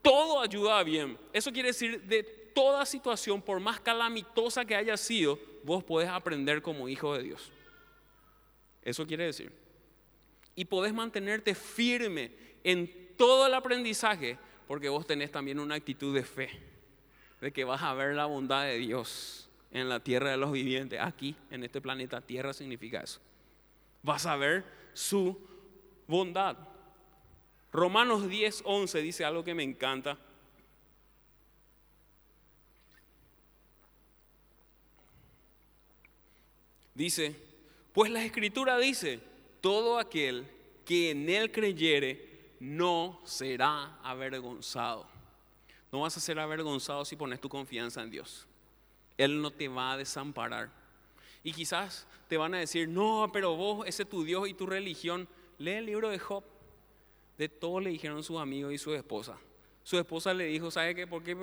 todo 0.02 0.42
ayuda 0.42 0.82
bien. 0.84 1.18
Eso 1.34 1.52
quiere 1.52 1.70
decir 1.70 2.02
de 2.04 2.24
toda 2.54 2.86
situación, 2.86 3.42
por 3.42 3.60
más 3.60 3.80
calamitosa 3.80 4.66
que 4.66 4.76
haya 4.76 4.98
sido, 4.98 5.40
vos 5.64 5.84
podés 5.84 6.10
aprender 6.10 6.62
como 6.62 6.90
hijo 6.90 7.16
de 7.16 7.24
Dios. 7.24 7.52
Eso 8.82 9.06
quiere 9.06 9.26
decir. 9.26 9.52
Y 10.56 10.66
podés 10.66 10.94
mantenerte 10.94 11.56
firme 11.56 12.32
en 12.64 13.16
todo 13.18 13.48
el 13.48 13.54
aprendizaje, 13.54 14.38
porque 14.68 14.90
vos 14.90 15.06
tenés 15.06 15.32
también 15.32 15.60
una 15.60 15.76
actitud 15.76 16.14
de 16.14 16.24
fe, 16.24 16.50
de 17.42 17.52
que 17.52 17.64
vas 17.64 17.82
a 17.82 17.94
ver 17.94 18.16
la 18.16 18.26
bondad 18.26 18.64
de 18.64 18.78
Dios 18.78 19.50
en 19.72 19.90
la 19.90 20.00
tierra 20.00 20.32
de 20.32 20.38
los 20.38 20.52
vivientes. 20.52 21.00
Aquí, 21.02 21.36
en 21.52 21.64
este 21.64 21.82
planeta 21.82 22.22
Tierra, 22.22 22.54
significa 22.54 23.02
eso. 23.02 23.20
Vas 24.02 24.26
a 24.26 24.36
ver 24.36 24.64
su 24.94 25.38
bondad. 26.08 26.58
Romanos 27.72 28.28
10, 28.28 28.64
11 28.66 29.02
dice 29.02 29.26
algo 29.26 29.44
que 29.44 29.54
me 29.54 29.64
encanta. 29.64 30.18
Dice, 36.96 37.36
pues 37.94 38.12
la 38.12 38.24
escritura 38.26 38.78
dice, 38.78 39.20
todo 39.62 40.00
aquel 40.00 40.46
que 40.86 41.12
en 41.12 41.30
él 41.30 41.52
creyere 41.52 42.56
no 42.60 43.22
será 43.24 44.00
avergonzado. 44.04 45.08
No 45.92 46.02
vas 46.02 46.18
a 46.18 46.20
ser 46.20 46.40
avergonzado 46.40 47.06
si 47.06 47.16
pones 47.16 47.40
tu 47.40 47.50
confianza 47.50 48.02
en 48.02 48.12
Dios. 48.12 48.48
Él 49.18 49.42
no 49.42 49.52
te 49.52 49.68
va 49.68 49.94
a 49.94 49.98
desamparar. 49.98 50.70
Y 51.44 51.54
quizás 51.54 52.06
te 52.28 52.38
van 52.38 52.54
a 52.54 52.60
decir, 52.60 52.90
no, 52.90 53.30
pero 53.32 53.56
vos, 53.56 53.88
ese 53.88 54.04
es 54.04 54.10
tu 54.10 54.24
Dios 54.24 54.48
y 54.48 54.54
tu 54.54 54.66
religión. 54.66 55.28
Lee 55.58 55.72
el 55.72 55.86
libro 55.86 56.10
de 56.10 56.20
Job. 56.20 56.44
De 57.40 57.48
todo 57.48 57.80
le 57.80 57.90
dijeron 57.90 58.22
sus 58.22 58.38
amigos 58.38 58.74
y 58.74 58.78
su 58.78 58.94
esposa. 58.94 59.40
Su 59.82 59.98
esposa 59.98 60.34
le 60.34 60.44
dijo, 60.48 60.70
¿sabe 60.72 60.94
qué? 60.94 61.08
¿Por 61.08 61.24
qué 61.24 61.38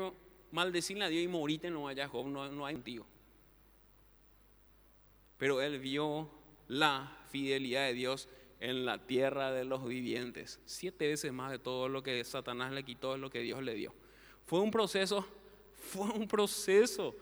maldecirle 0.52 1.06
a 1.06 1.08
Dios 1.08 1.24
y 1.24 1.26
morite 1.26 1.70
no 1.70 1.84
vaya 1.84 2.06
Job? 2.06 2.26
No, 2.26 2.52
no 2.52 2.66
hay 2.66 2.74
un 2.74 2.82
tío. 2.82 3.06
Pero 5.38 5.62
él 5.62 5.78
vio 5.78 6.28
la 6.68 7.16
fidelidad 7.30 7.86
de 7.86 7.94
Dios 7.94 8.28
en 8.60 8.84
la 8.84 9.06
tierra 9.06 9.52
de 9.52 9.64
los 9.64 9.88
vivientes. 9.88 10.60
Siete 10.66 11.08
veces 11.08 11.32
más 11.32 11.50
de 11.50 11.58
todo 11.58 11.88
lo 11.88 12.02
que 12.02 12.22
Satanás 12.24 12.72
le 12.72 12.84
quitó 12.84 13.14
es 13.14 13.20
lo 13.22 13.30
que 13.30 13.40
Dios 13.40 13.62
le 13.62 13.72
dio. 13.72 13.94
Fue 14.44 14.60
un 14.60 14.70
proceso, 14.70 15.26
fue 15.72 16.10
un 16.10 16.28
proceso. 16.28 17.16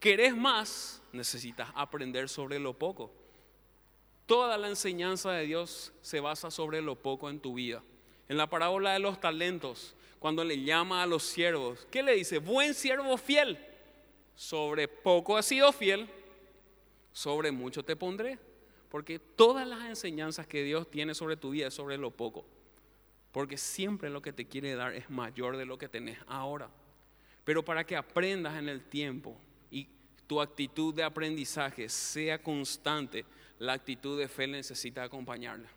¿Querés 0.00 0.34
más? 0.34 1.02
Necesitas 1.12 1.68
aprender 1.74 2.30
sobre 2.30 2.58
lo 2.58 2.72
poco. 2.72 3.12
Toda 4.26 4.58
la 4.58 4.68
enseñanza 4.68 5.30
de 5.32 5.46
Dios 5.46 5.92
se 6.02 6.20
basa 6.20 6.50
sobre 6.50 6.82
lo 6.82 6.96
poco 6.96 7.30
en 7.30 7.38
tu 7.38 7.54
vida. 7.54 7.82
En 8.28 8.36
la 8.36 8.48
parábola 8.48 8.92
de 8.92 8.98
los 8.98 9.20
talentos, 9.20 9.94
cuando 10.18 10.42
le 10.42 10.62
llama 10.62 11.02
a 11.02 11.06
los 11.06 11.22
siervos, 11.22 11.86
¿qué 11.92 12.02
le 12.02 12.16
dice? 12.16 12.38
Buen 12.38 12.74
siervo 12.74 13.16
fiel. 13.16 13.58
Sobre 14.34 14.88
poco 14.88 15.36
has 15.36 15.46
sido 15.46 15.72
fiel, 15.72 16.10
sobre 17.12 17.52
mucho 17.52 17.84
te 17.84 17.94
pondré. 17.94 18.38
Porque 18.88 19.18
todas 19.18 19.66
las 19.66 19.84
enseñanzas 19.84 20.46
que 20.46 20.62
Dios 20.62 20.90
tiene 20.90 21.14
sobre 21.14 21.36
tu 21.36 21.50
vida 21.50 21.68
es 21.68 21.74
sobre 21.74 21.96
lo 21.96 22.10
poco. 22.10 22.44
Porque 23.30 23.56
siempre 23.56 24.10
lo 24.10 24.22
que 24.22 24.32
te 24.32 24.46
quiere 24.46 24.74
dar 24.74 24.94
es 24.94 25.08
mayor 25.08 25.56
de 25.56 25.66
lo 25.66 25.78
que 25.78 25.88
tenés 25.88 26.18
ahora. 26.26 26.68
Pero 27.44 27.64
para 27.64 27.84
que 27.84 27.96
aprendas 27.96 28.56
en 28.58 28.68
el 28.68 28.82
tiempo 28.82 29.36
y 29.70 29.88
tu 30.26 30.40
actitud 30.40 30.92
de 30.94 31.04
aprendizaje 31.04 31.88
sea 31.88 32.42
constante, 32.42 33.24
la 33.58 33.72
actitud 33.72 34.18
de 34.18 34.28
fe 34.28 34.46
necesita 34.46 35.02
acompañarla. 35.02 35.68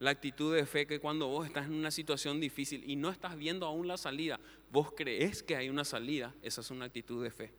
La 0.00 0.10
actitud 0.10 0.54
de 0.54 0.64
fe 0.64 0.86
que 0.86 1.00
cuando 1.00 1.26
vos 1.26 1.46
estás 1.46 1.66
en 1.66 1.74
una 1.74 1.90
situación 1.90 2.40
difícil 2.40 2.84
y 2.88 2.94
no 2.94 3.10
estás 3.10 3.36
viendo 3.36 3.66
aún 3.66 3.88
la 3.88 3.96
salida, 3.96 4.38
vos 4.70 4.92
crees 4.96 5.42
que 5.42 5.56
hay 5.56 5.68
una 5.68 5.84
salida, 5.84 6.34
esa 6.42 6.60
es 6.60 6.70
una 6.70 6.84
actitud 6.84 7.22
de 7.22 7.30
fe. 7.30 7.50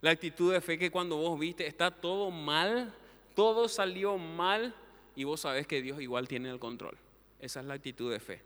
La 0.00 0.10
actitud 0.10 0.52
de 0.52 0.62
fe 0.62 0.78
que 0.78 0.90
cuando 0.90 1.16
vos 1.16 1.38
viste 1.38 1.66
está 1.66 1.90
todo 1.90 2.30
mal, 2.30 2.94
todo 3.34 3.68
salió 3.68 4.16
mal 4.16 4.74
y 5.14 5.24
vos 5.24 5.40
sabés 5.40 5.66
que 5.66 5.82
Dios 5.82 6.00
igual 6.00 6.26
tiene 6.26 6.48
el 6.48 6.58
control. 6.58 6.96
Esa 7.38 7.60
es 7.60 7.66
la 7.66 7.74
actitud 7.74 8.10
de 8.10 8.20
fe. 8.20 8.40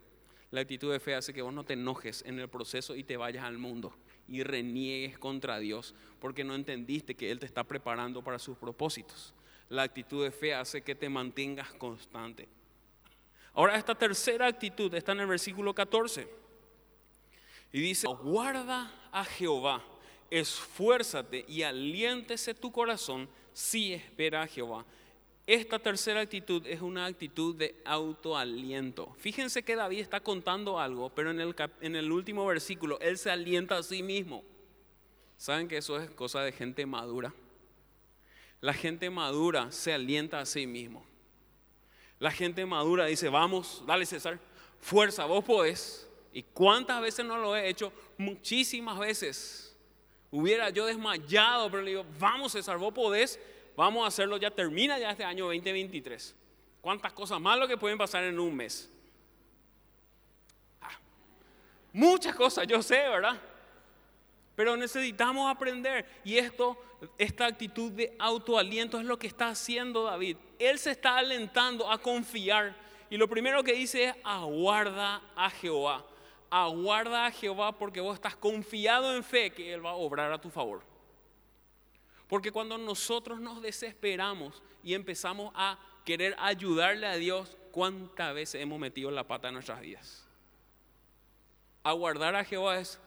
La 0.50 0.62
actitud 0.62 0.90
de 0.90 0.98
fe 0.98 1.14
hace 1.14 1.32
que 1.32 1.42
vos 1.42 1.52
no 1.52 1.62
te 1.62 1.74
enojes 1.74 2.24
en 2.26 2.40
el 2.40 2.48
proceso 2.48 2.96
y 2.96 3.04
te 3.04 3.16
vayas 3.16 3.44
al 3.44 3.58
mundo 3.58 3.94
y 4.26 4.42
reniegues 4.42 5.18
contra 5.18 5.58
Dios 5.58 5.94
porque 6.20 6.42
no 6.42 6.54
entendiste 6.54 7.14
que 7.14 7.30
Él 7.30 7.38
te 7.38 7.46
está 7.46 7.64
preparando 7.64 8.22
para 8.24 8.38
sus 8.38 8.56
propósitos. 8.56 9.34
La 9.68 9.82
actitud 9.82 10.24
de 10.24 10.30
fe 10.30 10.54
hace 10.54 10.82
que 10.82 10.94
te 10.94 11.08
mantengas 11.08 11.72
constante. 11.74 12.48
Ahora 13.54 13.76
esta 13.76 13.94
tercera 13.94 14.46
actitud 14.46 14.92
está 14.94 15.12
en 15.12 15.20
el 15.20 15.26
versículo 15.26 15.74
14. 15.74 16.28
Y 17.72 17.80
dice, 17.80 18.06
guarda 18.22 18.90
a 19.12 19.24
Jehová, 19.24 19.84
esfuérzate 20.30 21.44
y 21.48 21.62
aliéntese 21.62 22.54
tu 22.54 22.72
corazón 22.72 23.28
si 23.52 23.92
espera 23.92 24.42
a 24.42 24.46
Jehová. 24.46 24.84
Esta 25.46 25.78
tercera 25.78 26.20
actitud 26.20 26.66
es 26.66 26.80
una 26.82 27.06
actitud 27.06 27.54
de 27.54 27.74
autoaliento. 27.84 29.14
Fíjense 29.18 29.62
que 29.62 29.76
David 29.76 30.00
está 30.00 30.20
contando 30.20 30.78
algo, 30.78 31.10
pero 31.10 31.30
en 31.30 31.40
el, 31.40 31.54
en 31.80 31.96
el 31.96 32.12
último 32.12 32.46
versículo 32.46 32.98
él 33.00 33.18
se 33.18 33.30
alienta 33.30 33.78
a 33.78 33.82
sí 33.82 34.02
mismo. 34.02 34.44
¿Saben 35.38 35.66
que 35.66 35.78
eso 35.78 35.98
es 35.98 36.10
cosa 36.10 36.42
de 36.42 36.52
gente 36.52 36.84
madura? 36.84 37.32
La 38.60 38.72
gente 38.72 39.08
madura 39.10 39.70
se 39.70 39.92
alienta 39.92 40.40
a 40.40 40.46
sí 40.46 40.66
mismo. 40.66 41.04
La 42.18 42.30
gente 42.30 42.66
madura 42.66 43.06
dice, 43.06 43.28
vamos, 43.28 43.82
dale 43.86 44.04
César, 44.04 44.38
fuerza, 44.80 45.24
vos 45.24 45.44
podés. 45.44 46.08
¿Y 46.32 46.42
cuántas 46.42 47.00
veces 47.00 47.24
no 47.24 47.38
lo 47.38 47.56
he 47.56 47.68
hecho? 47.68 47.92
Muchísimas 48.16 48.98
veces. 48.98 49.76
Hubiera 50.30 50.70
yo 50.70 50.86
desmayado, 50.86 51.70
pero 51.70 51.82
le 51.82 51.90
digo, 51.90 52.04
vamos 52.18 52.52
César, 52.52 52.76
vos 52.76 52.92
podés, 52.92 53.38
vamos 53.76 54.04
a 54.04 54.08
hacerlo, 54.08 54.36
ya 54.36 54.50
termina 54.50 54.98
ya 54.98 55.10
este 55.12 55.24
año 55.24 55.46
2023. 55.46 56.34
¿Cuántas 56.80 57.12
cosas 57.12 57.40
lo 57.40 57.68
que 57.68 57.76
pueden 57.76 57.96
pasar 57.96 58.24
en 58.24 58.38
un 58.38 58.54
mes? 58.54 58.90
Ah, 60.80 60.98
muchas 61.92 62.34
cosas, 62.34 62.66
yo 62.66 62.82
sé, 62.82 62.96
¿verdad? 62.96 63.40
Pero 64.58 64.76
necesitamos 64.76 65.48
aprender. 65.48 66.04
Y 66.24 66.36
esto, 66.36 66.76
esta 67.16 67.46
actitud 67.46 67.92
de 67.92 68.16
autoaliento 68.18 68.98
es 68.98 69.06
lo 69.06 69.16
que 69.16 69.28
está 69.28 69.50
haciendo 69.50 70.02
David. 70.02 70.36
Él 70.58 70.80
se 70.80 70.90
está 70.90 71.16
alentando 71.16 71.88
a 71.88 71.98
confiar. 71.98 72.74
Y 73.08 73.18
lo 73.18 73.28
primero 73.28 73.62
que 73.62 73.72
dice 73.72 74.06
es, 74.06 74.16
aguarda 74.24 75.22
a 75.36 75.48
Jehová 75.48 76.04
aguarda 76.50 77.26
a 77.26 77.30
Jehová 77.30 77.72
porque 77.72 78.00
vos 78.00 78.14
estás 78.14 78.34
confiado 78.34 79.14
en 79.14 79.22
fe 79.22 79.50
que 79.50 79.74
Él 79.74 79.84
va 79.84 79.90
a 79.90 79.96
obrar 79.96 80.32
a 80.32 80.40
tu 80.40 80.48
favor. 80.48 80.80
Porque 82.26 82.50
cuando 82.50 82.78
nosotros 82.78 83.38
nos 83.38 83.60
desesperamos 83.60 84.62
y 84.82 84.94
empezamos 84.94 85.52
a 85.54 85.78
querer 86.06 86.34
ayudarle 86.38 87.06
a 87.06 87.16
Dios, 87.16 87.58
¿cuántas 87.70 88.34
veces 88.34 88.62
hemos 88.62 88.80
metido 88.80 89.10
la 89.10 89.26
pata 89.26 89.48
en 89.48 89.54
nuestras 89.54 89.82
vidas? 89.82 90.26
Aguardar 91.84 92.34
a 92.34 92.44
Jehová 92.44 92.78
es 92.78 92.98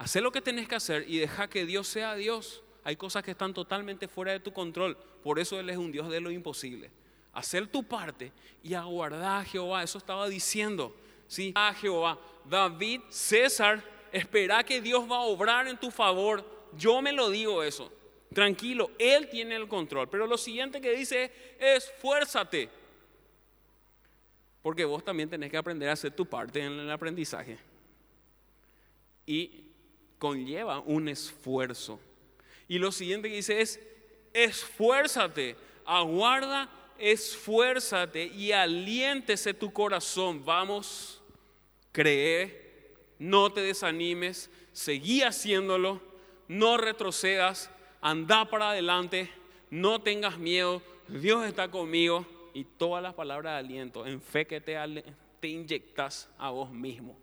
hacer 0.00 0.22
lo 0.22 0.32
que 0.32 0.40
tenés 0.40 0.66
que 0.66 0.74
hacer 0.74 1.04
y 1.06 1.18
dejar 1.18 1.50
que 1.50 1.66
Dios 1.66 1.86
sea 1.86 2.14
Dios. 2.14 2.62
Hay 2.84 2.96
cosas 2.96 3.22
que 3.22 3.32
están 3.32 3.52
totalmente 3.52 4.08
fuera 4.08 4.32
de 4.32 4.40
tu 4.40 4.50
control. 4.50 4.96
Por 5.22 5.38
eso 5.38 5.60
Él 5.60 5.68
es 5.68 5.76
un 5.76 5.92
Dios 5.92 6.08
de 6.08 6.20
lo 6.20 6.30
imposible. 6.30 6.90
Hacer 7.34 7.66
tu 7.66 7.82
parte 7.82 8.32
y 8.62 8.72
aguardar 8.72 9.42
a 9.42 9.44
Jehová. 9.44 9.82
Eso 9.82 9.98
estaba 9.98 10.26
diciendo. 10.26 10.96
Sí, 11.28 11.52
a 11.54 11.74
Jehová. 11.74 12.18
David, 12.46 13.02
César, 13.10 13.84
espera 14.10 14.64
que 14.64 14.80
Dios 14.80 15.08
va 15.08 15.16
a 15.16 15.24
obrar 15.24 15.68
en 15.68 15.76
tu 15.76 15.90
favor. 15.90 16.46
Yo 16.78 17.02
me 17.02 17.12
lo 17.12 17.28
digo 17.28 17.62
eso. 17.62 17.92
Tranquilo, 18.32 18.92
Él 18.98 19.28
tiene 19.28 19.54
el 19.54 19.68
control. 19.68 20.08
Pero 20.08 20.26
lo 20.26 20.38
siguiente 20.38 20.80
que 20.80 20.92
dice 20.92 21.30
es, 21.58 21.84
esfuérzate. 21.84 22.70
Porque 24.62 24.86
vos 24.86 25.04
también 25.04 25.28
tenés 25.28 25.50
que 25.50 25.58
aprender 25.58 25.90
a 25.90 25.92
hacer 25.92 26.12
tu 26.12 26.24
parte 26.24 26.58
en 26.60 26.72
el 26.72 26.90
aprendizaje. 26.90 27.58
Y 29.26 29.69
conlleva 30.20 30.78
un 30.78 31.08
esfuerzo. 31.08 31.98
Y 32.68 32.78
lo 32.78 32.92
siguiente 32.92 33.28
que 33.28 33.36
dice 33.36 33.60
es, 33.60 33.80
esfuérzate, 34.32 35.56
aguarda, 35.84 36.70
esfuérzate 36.98 38.26
y 38.26 38.52
aliéntese 38.52 39.54
tu 39.54 39.72
corazón. 39.72 40.44
Vamos 40.44 41.20
cree, 41.90 42.94
no 43.18 43.52
te 43.52 43.62
desanimes, 43.62 44.50
seguí 44.72 45.22
haciéndolo, 45.22 46.00
no 46.46 46.76
retrocedas, 46.76 47.70
anda 48.00 48.44
para 48.44 48.70
adelante, 48.70 49.30
no 49.70 50.00
tengas 50.00 50.38
miedo, 50.38 50.82
Dios 51.08 51.46
está 51.46 51.70
conmigo 51.70 52.26
y 52.54 52.64
todas 52.64 53.02
las 53.02 53.14
palabras 53.14 53.54
de 53.54 53.58
aliento, 53.58 54.06
en 54.06 54.20
fe 54.20 54.46
que 54.46 54.60
te, 54.60 54.76
te 55.40 55.48
inyectas 55.48 56.28
a 56.38 56.50
vos 56.50 56.70
mismo. 56.70 57.18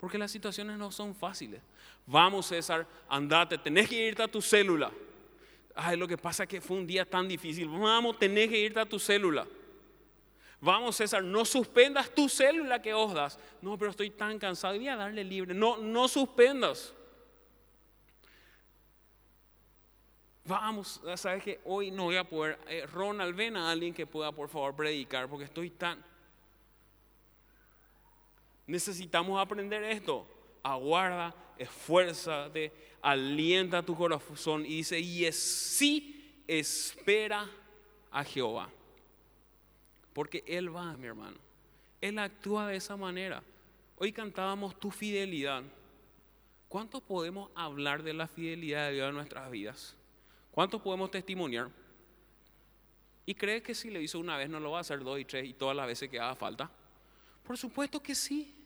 Porque 0.00 0.16
las 0.16 0.30
situaciones 0.30 0.78
no 0.78 0.90
son 0.90 1.14
fáciles. 1.14 1.60
Vamos 2.06 2.46
César, 2.46 2.86
andate, 3.08 3.58
tenés 3.58 3.86
que 3.86 4.08
irte 4.08 4.22
a 4.22 4.28
tu 4.28 4.40
célula. 4.40 4.90
Ay, 5.74 5.96
lo 5.96 6.08
que 6.08 6.16
pasa 6.16 6.44
es 6.44 6.48
que 6.48 6.60
fue 6.60 6.78
un 6.78 6.86
día 6.86 7.04
tan 7.04 7.28
difícil. 7.28 7.68
Vamos, 7.68 8.18
tenés 8.18 8.48
que 8.48 8.58
irte 8.58 8.80
a 8.80 8.86
tu 8.86 8.98
célula. 8.98 9.46
Vamos, 10.58 10.96
César, 10.96 11.22
no 11.22 11.44
suspendas 11.44 12.14
tu 12.14 12.28
célula 12.28 12.80
que 12.80 12.94
os 12.94 13.12
das. 13.12 13.38
No, 13.60 13.78
pero 13.78 13.90
estoy 13.90 14.10
tan 14.10 14.38
cansado, 14.38 14.74
voy 14.74 14.88
a 14.88 14.96
darle 14.96 15.22
libre. 15.22 15.54
No, 15.54 15.76
no 15.76 16.08
suspendas. 16.08 16.94
Vamos, 20.44 21.00
sabes 21.16 21.44
que 21.44 21.60
hoy 21.64 21.90
no 21.90 22.04
voy 22.04 22.16
a 22.16 22.24
poder. 22.24 22.58
Eh, 22.68 22.86
Ronald, 22.86 23.36
ven 23.36 23.56
a 23.56 23.70
alguien 23.70 23.92
que 23.92 24.06
pueda, 24.06 24.32
por 24.32 24.48
favor, 24.48 24.74
predicar, 24.74 25.28
porque 25.28 25.44
estoy 25.44 25.70
tan. 25.70 26.02
Necesitamos 28.70 29.40
aprender 29.40 29.82
esto. 29.82 30.24
aguarda, 30.62 31.34
esfuérzate, 31.58 32.72
alienta 33.02 33.82
tu 33.82 33.96
corazón 33.96 34.64
y 34.64 34.76
dice, 34.76 35.00
y 35.00 35.24
es 35.24 35.36
sí 35.36 36.44
espera 36.46 37.50
a 38.12 38.22
Jehová. 38.22 38.70
Porque 40.12 40.44
Él 40.46 40.74
va, 40.74 40.96
mi 40.96 41.08
hermano. 41.08 41.36
Él 42.00 42.16
actúa 42.20 42.68
de 42.68 42.76
esa 42.76 42.96
manera. 42.96 43.42
Hoy 43.96 44.12
cantábamos 44.12 44.78
tu 44.78 44.92
fidelidad. 44.92 45.64
¿Cuánto 46.68 47.00
podemos 47.00 47.50
hablar 47.56 48.04
de 48.04 48.14
la 48.14 48.28
fidelidad 48.28 48.86
de 48.86 48.94
Dios 48.94 49.08
en 49.08 49.16
nuestras 49.16 49.50
vidas? 49.50 49.96
¿Cuánto 50.52 50.80
podemos 50.80 51.10
testimoniar? 51.10 51.70
¿Y 53.26 53.34
crees 53.34 53.64
que 53.64 53.74
si 53.74 53.90
le 53.90 54.00
hizo 54.00 54.20
una 54.20 54.36
vez 54.36 54.48
no 54.48 54.60
lo 54.60 54.70
va 54.70 54.78
a 54.78 54.82
hacer 54.82 55.02
dos 55.02 55.18
y 55.18 55.24
tres 55.24 55.48
y 55.48 55.54
todas 55.54 55.74
las 55.74 55.88
veces 55.88 56.08
que 56.08 56.20
haga 56.20 56.36
falta? 56.36 56.70
Por 57.42 57.58
supuesto 57.58 58.00
que 58.00 58.14
sí. 58.14 58.59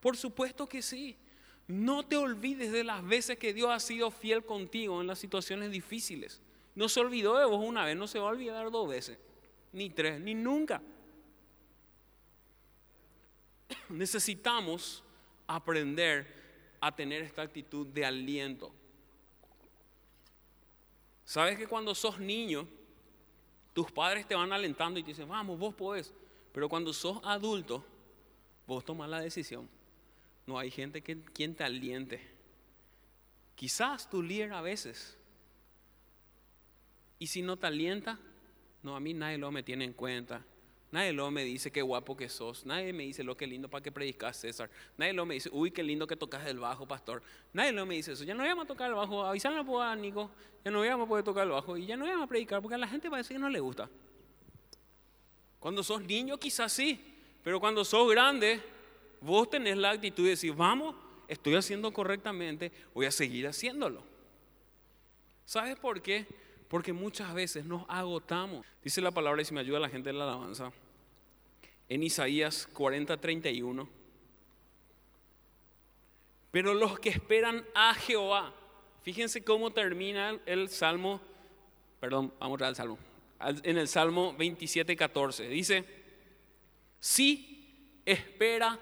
Por 0.00 0.16
supuesto 0.16 0.68
que 0.68 0.82
sí. 0.82 1.16
No 1.66 2.04
te 2.04 2.16
olvides 2.16 2.72
de 2.72 2.82
las 2.82 3.06
veces 3.06 3.38
que 3.38 3.54
Dios 3.54 3.70
ha 3.70 3.78
sido 3.78 4.10
fiel 4.10 4.44
contigo 4.44 5.00
en 5.00 5.06
las 5.06 5.20
situaciones 5.20 5.70
difíciles. 5.70 6.42
No 6.74 6.88
se 6.88 6.98
olvidó 6.98 7.38
de 7.38 7.44
vos 7.44 7.62
una 7.64 7.84
vez, 7.84 7.96
no 7.96 8.08
se 8.08 8.18
va 8.18 8.26
a 8.26 8.32
olvidar 8.32 8.70
dos 8.70 8.88
veces, 8.88 9.18
ni 9.72 9.90
tres, 9.90 10.20
ni 10.20 10.34
nunca. 10.34 10.82
Necesitamos 13.88 15.04
aprender 15.46 16.26
a 16.80 16.94
tener 16.94 17.22
esta 17.22 17.42
actitud 17.42 17.86
de 17.86 18.04
aliento. 18.04 18.72
Sabes 21.24 21.56
que 21.56 21.68
cuando 21.68 21.94
sos 21.94 22.18
niño, 22.18 22.66
tus 23.72 23.92
padres 23.92 24.26
te 24.26 24.34
van 24.34 24.52
alentando 24.52 24.98
y 24.98 25.04
te 25.04 25.10
dicen, 25.10 25.28
vamos, 25.28 25.56
vos 25.56 25.74
podés. 25.74 26.12
Pero 26.52 26.68
cuando 26.68 26.92
sos 26.92 27.20
adulto, 27.22 27.84
vos 28.66 28.84
tomás 28.84 29.08
la 29.08 29.20
decisión. 29.20 29.68
No 30.50 30.58
hay 30.58 30.72
gente 30.72 31.00
que, 31.00 31.16
quien 31.16 31.54
te 31.54 31.62
aliente. 31.62 32.20
Quizás 33.54 34.10
tu 34.10 34.20
líder 34.20 34.52
a 34.52 34.60
veces. 34.60 35.16
Y 37.20 37.28
si 37.28 37.40
no 37.40 37.56
te 37.56 37.68
alienta, 37.68 38.18
no, 38.82 38.96
a 38.96 39.00
mí 39.00 39.14
nadie 39.14 39.38
lo 39.38 39.52
me 39.52 39.62
tiene 39.62 39.84
en 39.84 39.92
cuenta. 39.92 40.44
Nadie 40.90 41.12
luego 41.12 41.30
me 41.30 41.44
dice 41.44 41.70
qué 41.70 41.82
guapo 41.82 42.16
que 42.16 42.28
sos. 42.28 42.66
Nadie 42.66 42.92
me 42.92 43.04
dice 43.04 43.22
lo 43.22 43.36
que 43.36 43.46
lindo 43.46 43.68
para 43.68 43.80
que 43.80 43.92
predicas, 43.92 44.38
César. 44.38 44.68
Nadie 44.98 45.12
luego 45.12 45.26
me 45.26 45.34
dice, 45.34 45.50
uy, 45.52 45.70
qué 45.70 45.84
lindo 45.84 46.04
que 46.08 46.16
tocas 46.16 46.44
el 46.48 46.58
bajo, 46.58 46.84
pastor. 46.84 47.22
Nadie 47.52 47.70
luego 47.70 47.86
me 47.86 47.94
dice 47.94 48.10
eso. 48.10 48.24
Ya 48.24 48.34
no 48.34 48.42
voy 48.42 48.64
a 48.64 48.66
tocar 48.66 48.88
el 48.88 48.96
bajo. 48.96 49.24
Avisarle 49.24 49.60
a 49.60 49.94
Nico. 49.94 50.32
Ya 50.64 50.72
no 50.72 50.78
voy 50.78 50.88
a 50.88 50.96
poder 50.96 51.24
tocar 51.24 51.44
el 51.44 51.50
bajo. 51.50 51.76
Y 51.76 51.86
ya 51.86 51.96
no 51.96 52.06
voy 52.06 52.20
a 52.20 52.26
predicar 52.26 52.60
porque 52.60 52.74
a 52.74 52.78
la 52.78 52.88
gente 52.88 53.08
parece 53.08 53.34
que 53.34 53.38
no 53.38 53.48
le 53.48 53.60
gusta. 53.60 53.88
Cuando 55.60 55.84
sos 55.84 56.02
niño, 56.02 56.38
quizás 56.38 56.72
sí. 56.72 57.00
Pero 57.44 57.60
cuando 57.60 57.84
sos 57.84 58.10
grande, 58.10 58.60
vos 59.20 59.48
tenés 59.50 59.76
la 59.76 59.90
actitud 59.90 60.24
de 60.24 60.30
decir, 60.30 60.54
vamos, 60.54 60.94
estoy 61.28 61.54
haciendo 61.54 61.92
correctamente, 61.92 62.72
voy 62.94 63.06
a 63.06 63.10
seguir 63.10 63.46
haciéndolo. 63.46 64.02
¿Sabes 65.44 65.76
por 65.76 66.00
qué? 66.00 66.26
Porque 66.68 66.92
muchas 66.92 67.34
veces 67.34 67.64
nos 67.64 67.84
agotamos. 67.88 68.64
Dice 68.82 69.00
la 69.00 69.10
palabra 69.10 69.42
y 69.42 69.44
si 69.44 69.54
me 69.54 69.60
ayuda 69.60 69.80
la 69.80 69.88
gente 69.88 70.10
de 70.10 70.18
la 70.18 70.24
alabanza. 70.24 70.72
En 71.88 72.02
Isaías 72.02 72.68
40, 72.72 73.16
31. 73.16 73.88
Pero 76.50 76.74
los 76.74 76.98
que 76.98 77.10
esperan 77.10 77.64
a 77.74 77.94
Jehová, 77.94 78.54
fíjense 79.02 79.42
cómo 79.42 79.72
termina 79.72 80.38
el 80.46 80.68
salmo, 80.68 81.20
perdón, 82.00 82.32
vamos 82.38 82.62
a 82.62 82.68
al 82.68 82.76
salmo. 82.76 82.98
En 83.62 83.78
el 83.78 83.88
salmo 83.88 84.34
27, 84.36 84.96
14. 84.96 85.48
Dice, 85.48 85.84
sí 86.98 88.00
espera 88.04 88.78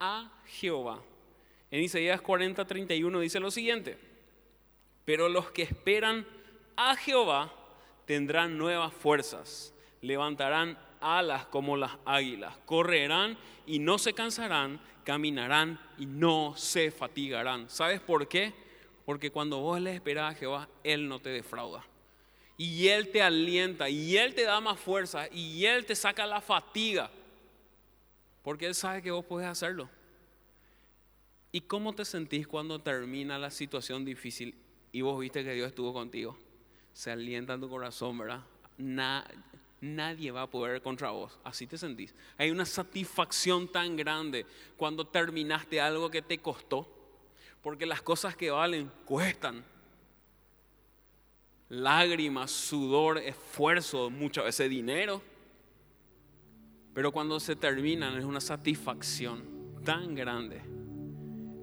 a 0.00 0.32
Jehová. 0.46 0.98
En 1.70 1.82
Isaías 1.82 2.20
40, 2.22 2.66
31 2.66 3.20
dice 3.20 3.38
lo 3.38 3.50
siguiente. 3.50 3.98
Pero 5.04 5.28
los 5.28 5.50
que 5.50 5.62
esperan 5.62 6.26
a 6.74 6.96
Jehová 6.96 7.52
tendrán 8.06 8.58
nuevas 8.58 8.92
fuerzas, 8.92 9.74
levantarán 10.00 10.78
alas 11.00 11.46
como 11.46 11.76
las 11.76 11.92
águilas, 12.04 12.56
correrán 12.64 13.38
y 13.66 13.78
no 13.78 13.98
se 13.98 14.14
cansarán, 14.14 14.80
caminarán 15.04 15.78
y 15.98 16.06
no 16.06 16.54
se 16.56 16.90
fatigarán. 16.90 17.68
¿Sabes 17.68 18.00
por 18.00 18.26
qué? 18.26 18.52
Porque 19.04 19.30
cuando 19.30 19.60
vos 19.60 19.80
le 19.80 19.94
esperas 19.94 20.32
a 20.32 20.38
Jehová, 20.38 20.68
Él 20.82 21.08
no 21.08 21.20
te 21.20 21.30
defrauda. 21.30 21.84
Y 22.56 22.88
Él 22.88 23.10
te 23.10 23.22
alienta, 23.22 23.88
y 23.88 24.16
Él 24.16 24.34
te 24.34 24.42
da 24.42 24.60
más 24.60 24.78
fuerza, 24.78 25.28
y 25.32 25.64
Él 25.64 25.86
te 25.86 25.94
saca 25.94 26.26
la 26.26 26.40
fatiga. 26.40 27.10
Porque 28.42 28.66
Él 28.66 28.74
sabe 28.74 29.02
que 29.02 29.10
vos 29.10 29.24
podés 29.24 29.46
hacerlo. 29.46 29.88
¿Y 31.52 31.62
cómo 31.62 31.94
te 31.94 32.04
sentís 32.04 32.46
cuando 32.46 32.78
termina 32.78 33.38
la 33.38 33.50
situación 33.50 34.04
difícil 34.04 34.56
y 34.92 35.00
vos 35.00 35.18
viste 35.18 35.42
que 35.44 35.52
Dios 35.52 35.68
estuvo 35.68 35.92
contigo? 35.92 36.38
se 36.92 37.10
alienta 37.10 37.54
en 37.54 37.60
tu 37.60 37.68
corazón, 37.68 38.18
¿verdad? 38.18 38.42
nadie 39.82 40.30
va 40.30 40.42
a 40.42 40.46
poder 40.46 40.82
contra 40.82 41.10
vos. 41.10 41.38
Así 41.44 41.66
te 41.66 41.78
sentís. 41.78 42.14
Hay 42.36 42.50
una 42.50 42.66
satisfacción 42.66 43.68
tan 43.68 43.96
grande 43.96 44.44
cuando 44.76 45.06
terminaste 45.06 45.80
algo 45.80 46.10
que 46.10 46.22
te 46.22 46.38
costó. 46.38 46.86
Porque 47.62 47.86
las 47.86 48.02
cosas 48.02 48.36
que 48.36 48.50
valen 48.50 48.90
cuestan. 49.04 49.64
Lágrimas, 51.68 52.50
sudor, 52.50 53.18
esfuerzo, 53.18 54.10
muchas 54.10 54.44
veces 54.44 54.68
dinero. 54.68 55.22
Pero 56.92 57.12
cuando 57.12 57.38
se 57.40 57.56
terminan 57.56 58.18
es 58.18 58.24
una 58.24 58.40
satisfacción 58.40 59.42
tan 59.84 60.14
grande. 60.14 60.60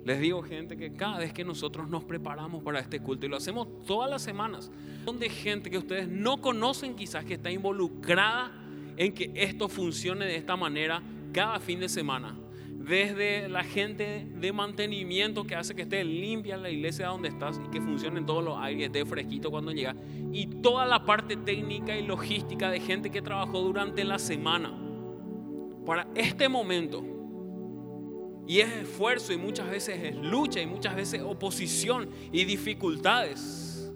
Les 0.05 0.21
digo, 0.21 0.41
gente, 0.41 0.77
que 0.77 0.93
cada 0.93 1.17
vez 1.17 1.33
que 1.33 1.43
nosotros 1.43 1.89
nos 1.89 2.05
preparamos 2.05 2.63
para 2.63 2.79
este 2.79 3.01
culto 3.01 3.25
y 3.25 3.29
lo 3.29 3.35
hacemos 3.35 3.67
todas 3.85 4.09
las 4.09 4.21
semanas, 4.21 4.71
son 5.03 5.19
de 5.19 5.29
gente 5.29 5.69
que 5.69 5.77
ustedes 5.77 6.07
no 6.07 6.39
conocen 6.39 6.95
quizás 6.95 7.25
que 7.25 7.33
está 7.33 7.51
involucrada 7.51 8.53
en 8.95 9.13
que 9.13 9.31
esto 9.35 9.67
funcione 9.67 10.25
de 10.25 10.37
esta 10.37 10.55
manera 10.55 11.03
cada 11.33 11.59
fin 11.59 11.81
de 11.81 11.89
semana. 11.89 12.39
Desde 12.71 13.49
la 13.49 13.65
gente 13.65 14.25
de 14.33 14.53
mantenimiento 14.53 15.43
que 15.43 15.55
hace 15.55 15.75
que 15.75 15.81
esté 15.81 16.05
limpia 16.05 16.55
la 16.55 16.69
iglesia 16.69 17.07
donde 17.07 17.27
estás 17.27 17.59
y 17.65 17.69
que 17.69 17.81
funcione 17.81 18.19
en 18.19 18.25
todos 18.25 18.45
los 18.45 18.57
aires, 18.57 18.85
esté 18.85 19.05
fresquito 19.05 19.51
cuando 19.51 19.73
llega. 19.73 19.93
Y 20.31 20.47
toda 20.61 20.85
la 20.85 21.05
parte 21.05 21.35
técnica 21.35 21.97
y 21.97 22.07
logística 22.07 22.71
de 22.71 22.79
gente 22.79 23.09
que 23.09 23.21
trabajó 23.21 23.59
durante 23.59 24.05
la 24.05 24.19
semana. 24.19 24.86
Para 25.87 26.05
este 26.15 26.49
momento, 26.49 27.01
y 28.45 28.59
es 28.59 28.69
esfuerzo 28.75 29.31
y 29.31 29.37
muchas 29.37 29.71
veces 29.71 29.97
es 30.03 30.15
lucha 30.17 30.59
y 30.59 30.65
muchas 30.65 30.97
veces 30.97 31.21
oposición 31.21 32.09
y 32.33 32.43
dificultades 32.43 33.93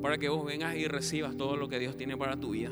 para 0.00 0.16
que 0.16 0.30
vos 0.30 0.42
vengas 0.42 0.74
y 0.76 0.88
recibas 0.88 1.36
todo 1.36 1.56
lo 1.56 1.68
que 1.68 1.78
Dios 1.78 1.98
tiene 1.98 2.16
para 2.16 2.40
tu 2.40 2.52
vida. 2.52 2.70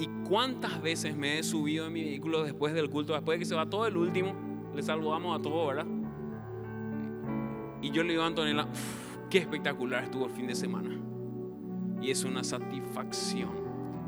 ¿Y 0.00 0.08
cuántas 0.28 0.82
veces 0.82 1.16
me 1.16 1.38
he 1.38 1.44
subido 1.44 1.86
en 1.86 1.92
mi 1.92 2.02
vehículo 2.02 2.42
después 2.42 2.74
del 2.74 2.90
culto, 2.90 3.12
después 3.12 3.36
de 3.36 3.38
que 3.38 3.44
se 3.44 3.54
va 3.54 3.70
todo 3.70 3.86
el 3.86 3.96
último? 3.96 4.34
Le 4.74 4.82
saludamos 4.82 5.38
a 5.38 5.40
todos, 5.40 5.68
¿verdad? 5.68 5.86
Y 7.82 7.92
yo 7.92 8.02
le 8.02 8.10
digo 8.10 8.24
a 8.24 8.26
Antonella, 8.26 8.66
qué 9.30 9.38
espectacular 9.38 10.02
estuvo 10.02 10.24
el 10.26 10.32
fin 10.32 10.48
de 10.48 10.56
semana. 10.56 10.90
Y 12.02 12.10
es 12.10 12.24
una 12.24 12.42
satisfacción 12.42 13.50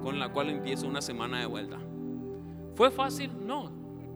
con 0.03 0.19
la 0.19 0.33
cual 0.33 0.51
empiezo 0.51 0.89
una 0.89 1.01
semana 1.01 1.39
de 1.39 1.47
vuelta. 1.47 1.79
¿Fue 2.81 2.91
fácil? 2.91 3.31
No, 3.47 3.71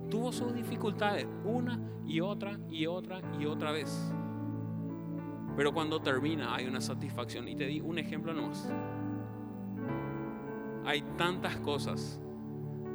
tuvo 0.09 0.33
sus 0.33 0.55
dificultades 0.55 1.27
una 1.45 1.79
y 2.07 2.21
otra 2.21 2.59
y 2.71 2.87
otra 2.87 3.21
y 3.39 3.45
otra 3.45 3.73
vez. 3.73 4.11
Pero 5.55 5.75
cuando 5.75 6.01
termina 6.01 6.55
hay 6.55 6.65
una 6.65 6.81
satisfacción. 6.81 7.47
Y 7.47 7.57
te 7.57 7.67
di 7.67 7.83
un 7.83 7.99
ejemplo 7.99 8.33
nomás. 8.33 8.73
Hay 10.87 11.03
tantas 11.19 11.59
cosas 11.59 12.23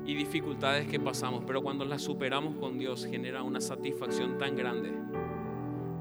y 0.07 0.15
dificultades 0.15 0.87
que 0.87 0.99
pasamos, 0.99 1.43
pero 1.45 1.61
cuando 1.61 1.85
las 1.85 2.01
superamos 2.01 2.55
con 2.55 2.79
Dios 2.79 3.05
genera 3.05 3.43
una 3.43 3.61
satisfacción 3.61 4.39
tan 4.39 4.55
grande 4.55 4.91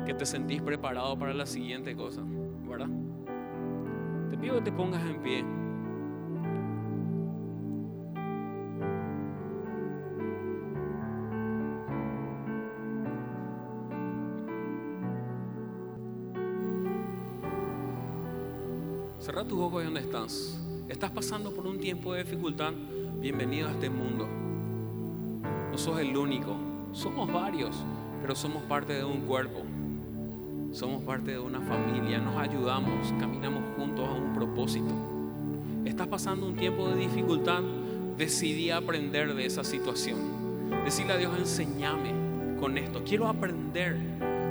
que 0.07 0.15
te 0.15 0.25
sentís 0.25 0.63
preparado 0.63 1.19
para 1.19 1.35
la 1.35 1.45
siguiente 1.45 1.95
cosa, 1.95 2.23
¿verdad? 2.67 2.89
Te 4.31 4.39
pido 4.39 4.55
que 4.55 4.63
te 4.63 4.73
pongas 4.73 5.05
en 5.05 5.21
pie. 5.21 5.68
Tus 19.49 19.59
ojos 19.61 19.83
donde 19.83 20.01
estás. 20.01 20.61
Estás 20.89 21.11
pasando 21.11 21.53
por 21.55 21.67
un 21.67 21.79
tiempo 21.79 22.13
de 22.13 22.23
dificultad. 22.23 22.75
Bienvenido 23.19 23.69
a 23.69 23.73
este 23.73 23.89
mundo. 23.89 24.29
No 25.71 25.79
sos 25.79 25.99
el 26.01 26.15
único. 26.15 26.55
Somos 26.93 27.33
varios, 27.33 27.83
pero 28.21 28.37
somos 28.37 28.63
parte 28.65 28.93
de 28.93 29.05
un 29.05 29.23
cuerpo. 29.23 29.63
Somos 30.73 31.03
parte 31.03 31.31
de 31.31 31.39
una 31.39 31.61
familia. 31.63 32.19
Nos 32.19 32.37
ayudamos, 32.37 33.11
caminamos 33.19 33.63
juntos 33.75 34.07
a 34.07 34.13
un 34.13 34.35
propósito. 34.35 34.93
Estás 35.87 36.09
pasando 36.09 36.47
un 36.47 36.55
tiempo 36.55 36.87
de 36.91 36.97
dificultad. 36.97 37.63
Decidí 38.19 38.71
aprender 38.71 39.35
de 39.35 39.47
esa 39.47 39.65
situación. 39.65 40.19
Decirle 40.85 41.15
a 41.15 41.17
Dios, 41.17 41.33
enséñame. 41.39 42.13
con 42.61 42.77
esto. 42.77 43.03
Quiero 43.03 43.29
aprender 43.29 43.97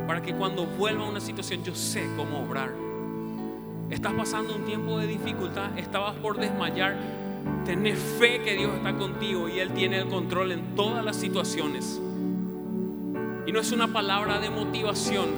para 0.07 0.23
que 0.23 0.33
cuando 0.33 0.65
vuelva 0.65 1.05
a 1.05 1.09
una 1.09 1.19
situación 1.19 1.63
yo 1.63 1.75
sé 1.75 2.07
cómo 2.15 2.43
obrar. 2.43 2.86
Estás 3.89 4.13
pasando 4.13 4.53
un 4.53 4.65
tiempo 4.65 4.99
de 4.99 5.07
dificultad, 5.07 5.77
estabas 5.77 6.15
por 6.15 6.37
desmayar. 6.37 6.97
Tenés 7.63 7.97
fe 7.97 8.41
que 8.41 8.55
Dios 8.55 8.75
está 8.75 8.93
contigo 8.93 9.47
y 9.47 9.59
Él 9.59 9.71
tiene 9.71 9.99
el 9.99 10.07
control 10.07 10.51
en 10.51 10.75
todas 10.75 11.03
las 11.05 11.15
situaciones. 11.15 12.01
Y 13.45 13.51
no 13.53 13.61
es 13.61 13.71
una 13.71 13.87
palabra 13.87 14.39
de 14.39 14.49
motivación, 14.49 15.29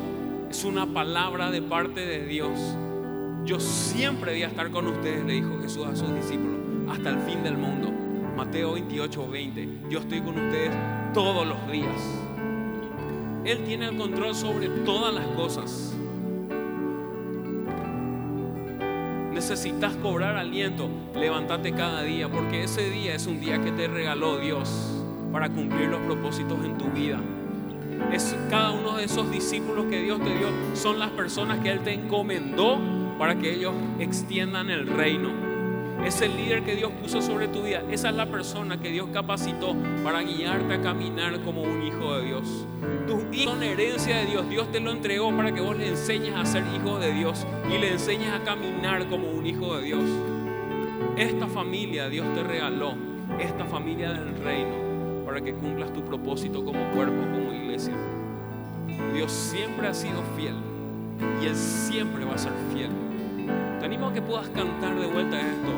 es 0.50 0.64
una 0.64 0.88
palabra 0.88 1.52
de 1.52 1.62
parte 1.62 2.04
de 2.06 2.26
Dios. 2.26 2.76
Yo 3.46 3.60
siempre 3.60 4.32
voy 4.32 4.44
a 4.44 4.48
estar 4.48 4.72
con 4.72 4.88
ustedes, 4.88 5.24
le 5.26 5.34
dijo 5.34 5.60
Jesús 5.62 5.86
a 5.86 5.96
sus 5.96 6.12
discípulos, 6.16 6.58
hasta 6.90 7.12
el 7.12 7.20
fin 7.20 7.44
del 7.44 7.56
mundo. 7.56 7.92
Mateo 8.36 8.74
28, 8.74 9.30
20. 9.30 9.70
Yo 9.92 10.00
estoy 10.00 10.22
con 10.22 10.40
ustedes 10.40 10.72
todos 11.14 11.46
los 11.46 11.72
días. 11.72 12.02
Él 13.46 13.64
tiene 13.64 13.90
el 13.90 13.98
control 13.98 14.34
sobre 14.34 14.70
todas 14.70 15.14
las 15.14 15.28
cosas. 15.28 15.99
Necesitas 19.50 19.96
cobrar 19.96 20.38
aliento, 20.38 20.88
levántate 21.16 21.72
cada 21.72 22.04
día, 22.04 22.30
porque 22.30 22.66
ese 22.66 22.88
día 22.92 23.16
es 23.16 23.26
un 23.26 23.42
día 23.42 23.60
que 23.60 23.72
te 23.72 23.88
regaló 23.88 24.38
Dios 24.38 24.70
para 25.32 25.50
cumplir 25.50 25.90
los 25.90 26.02
propósitos 26.02 26.64
en 26.64 26.78
tu 26.78 26.86
vida 26.92 27.20
es 28.14 28.36
cada 28.50 28.72
uno 28.72 28.98
de 28.98 29.06
esos 29.06 29.30
discípulos 29.32 29.86
que 29.86 30.02
Dios 30.02 30.20
te 30.20 30.30
dio, 30.38 30.48
son 30.74 31.00
las 31.00 31.10
personas 31.10 31.60
que 31.60 31.72
Él 31.72 31.80
te 31.80 31.94
encomendó 31.94 32.80
para 33.18 33.36
que 33.40 33.56
ellos 33.56 33.74
extiendan 34.00 34.70
el 34.70 34.88
reino. 34.88 35.49
Es 36.06 36.22
el 36.22 36.36
líder 36.38 36.64
que 36.64 36.76
Dios 36.76 36.92
puso 37.02 37.22
sobre 37.22 37.48
tu 37.48 37.64
vida. 37.64 37.84
Esa 37.92 38.10
es 38.10 38.16
la 38.16 38.26
persona 38.26 38.80
que 38.80 38.90
Dios 38.90 39.10
capacitó 39.12 39.76
para 40.04 40.22
guiarte 40.22 40.74
a 40.74 40.82
caminar 40.82 41.40
como 41.42 41.62
un 41.62 41.84
hijo 41.84 42.16
de 42.18 42.26
Dios. 42.26 42.66
Tus 43.06 43.24
hijos 43.36 43.54
son 43.54 43.64
herencia 43.64 44.18
de 44.18 44.26
Dios. 44.26 44.50
Dios 44.50 44.72
te 44.72 44.80
lo 44.80 44.92
entregó 44.92 45.36
para 45.36 45.54
que 45.54 45.62
vos 45.62 45.78
le 45.78 45.90
enseñes 45.90 46.36
a 46.36 46.46
ser 46.46 46.64
hijo 46.74 47.00
de 47.00 47.14
Dios 47.14 47.46
y 47.70 47.78
le 47.78 47.92
enseñes 47.92 48.32
a 48.34 48.44
caminar 48.44 49.08
como 49.10 49.30
un 49.30 49.46
hijo 49.46 49.78
de 49.78 49.84
Dios. 49.84 50.04
Esta 51.18 51.48
familia 51.48 52.08
Dios 52.08 52.26
te 52.34 52.44
regaló, 52.44 52.94
esta 53.40 53.66
familia 53.66 54.12
del 54.14 54.38
reino 54.44 54.90
para 55.30 55.42
que 55.42 55.54
cumplas 55.54 55.94
tu 55.94 56.04
propósito 56.04 56.66
como 56.66 56.90
cuerpo, 56.90 57.22
como 57.32 57.54
iglesia. 57.54 57.94
Dios 59.14 59.32
siempre 59.32 59.88
ha 59.88 59.94
sido 59.94 60.24
fiel 60.36 60.56
y 61.40 61.46
Él 61.46 61.56
siempre 61.56 62.26
va 62.26 62.34
a 62.34 62.38
ser 62.40 62.54
fiel. 62.74 63.09
Te 63.80 63.86
animo 63.86 64.08
a 64.08 64.14
que 64.14 64.22
puedas 64.22 64.50
cantar 64.50 65.00
de 65.00 65.08
vuelta 65.08 65.40
esto 65.40 65.72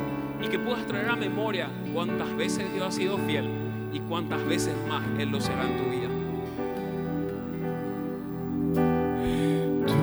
y 0.44 0.48
que 0.48 0.58
puedas 0.60 0.86
traer 0.88 1.10
a 1.10 1.16
memoria 1.16 1.70
cuántas 1.94 2.36
veces 2.36 2.74
Dios 2.74 2.88
ha 2.88 2.92
sido 2.92 3.18
fiel 3.20 3.48
y 3.94 4.00
cuántas 4.00 4.44
veces 4.48 4.74
más 4.90 5.04
Él 5.20 5.30
lo 5.30 5.40
será 5.40 5.64
en 5.64 5.78
tu 5.78 5.84
vida. 5.90 6.10
Tu 9.88 9.94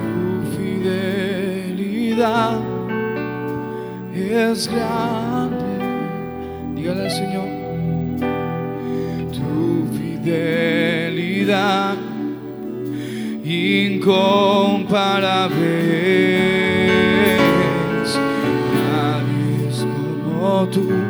fidelidad 0.57 2.59
es 4.13 4.67
grande. 4.67 5.65
Dígale 6.75 7.03
al 7.03 7.11
Señor. 7.11 7.59
fidelidad 10.29 11.97
incomparable. 13.43 16.28
Nadie 20.59 20.71
es 20.71 20.83
como 20.83 20.89
tú. 20.89 21.08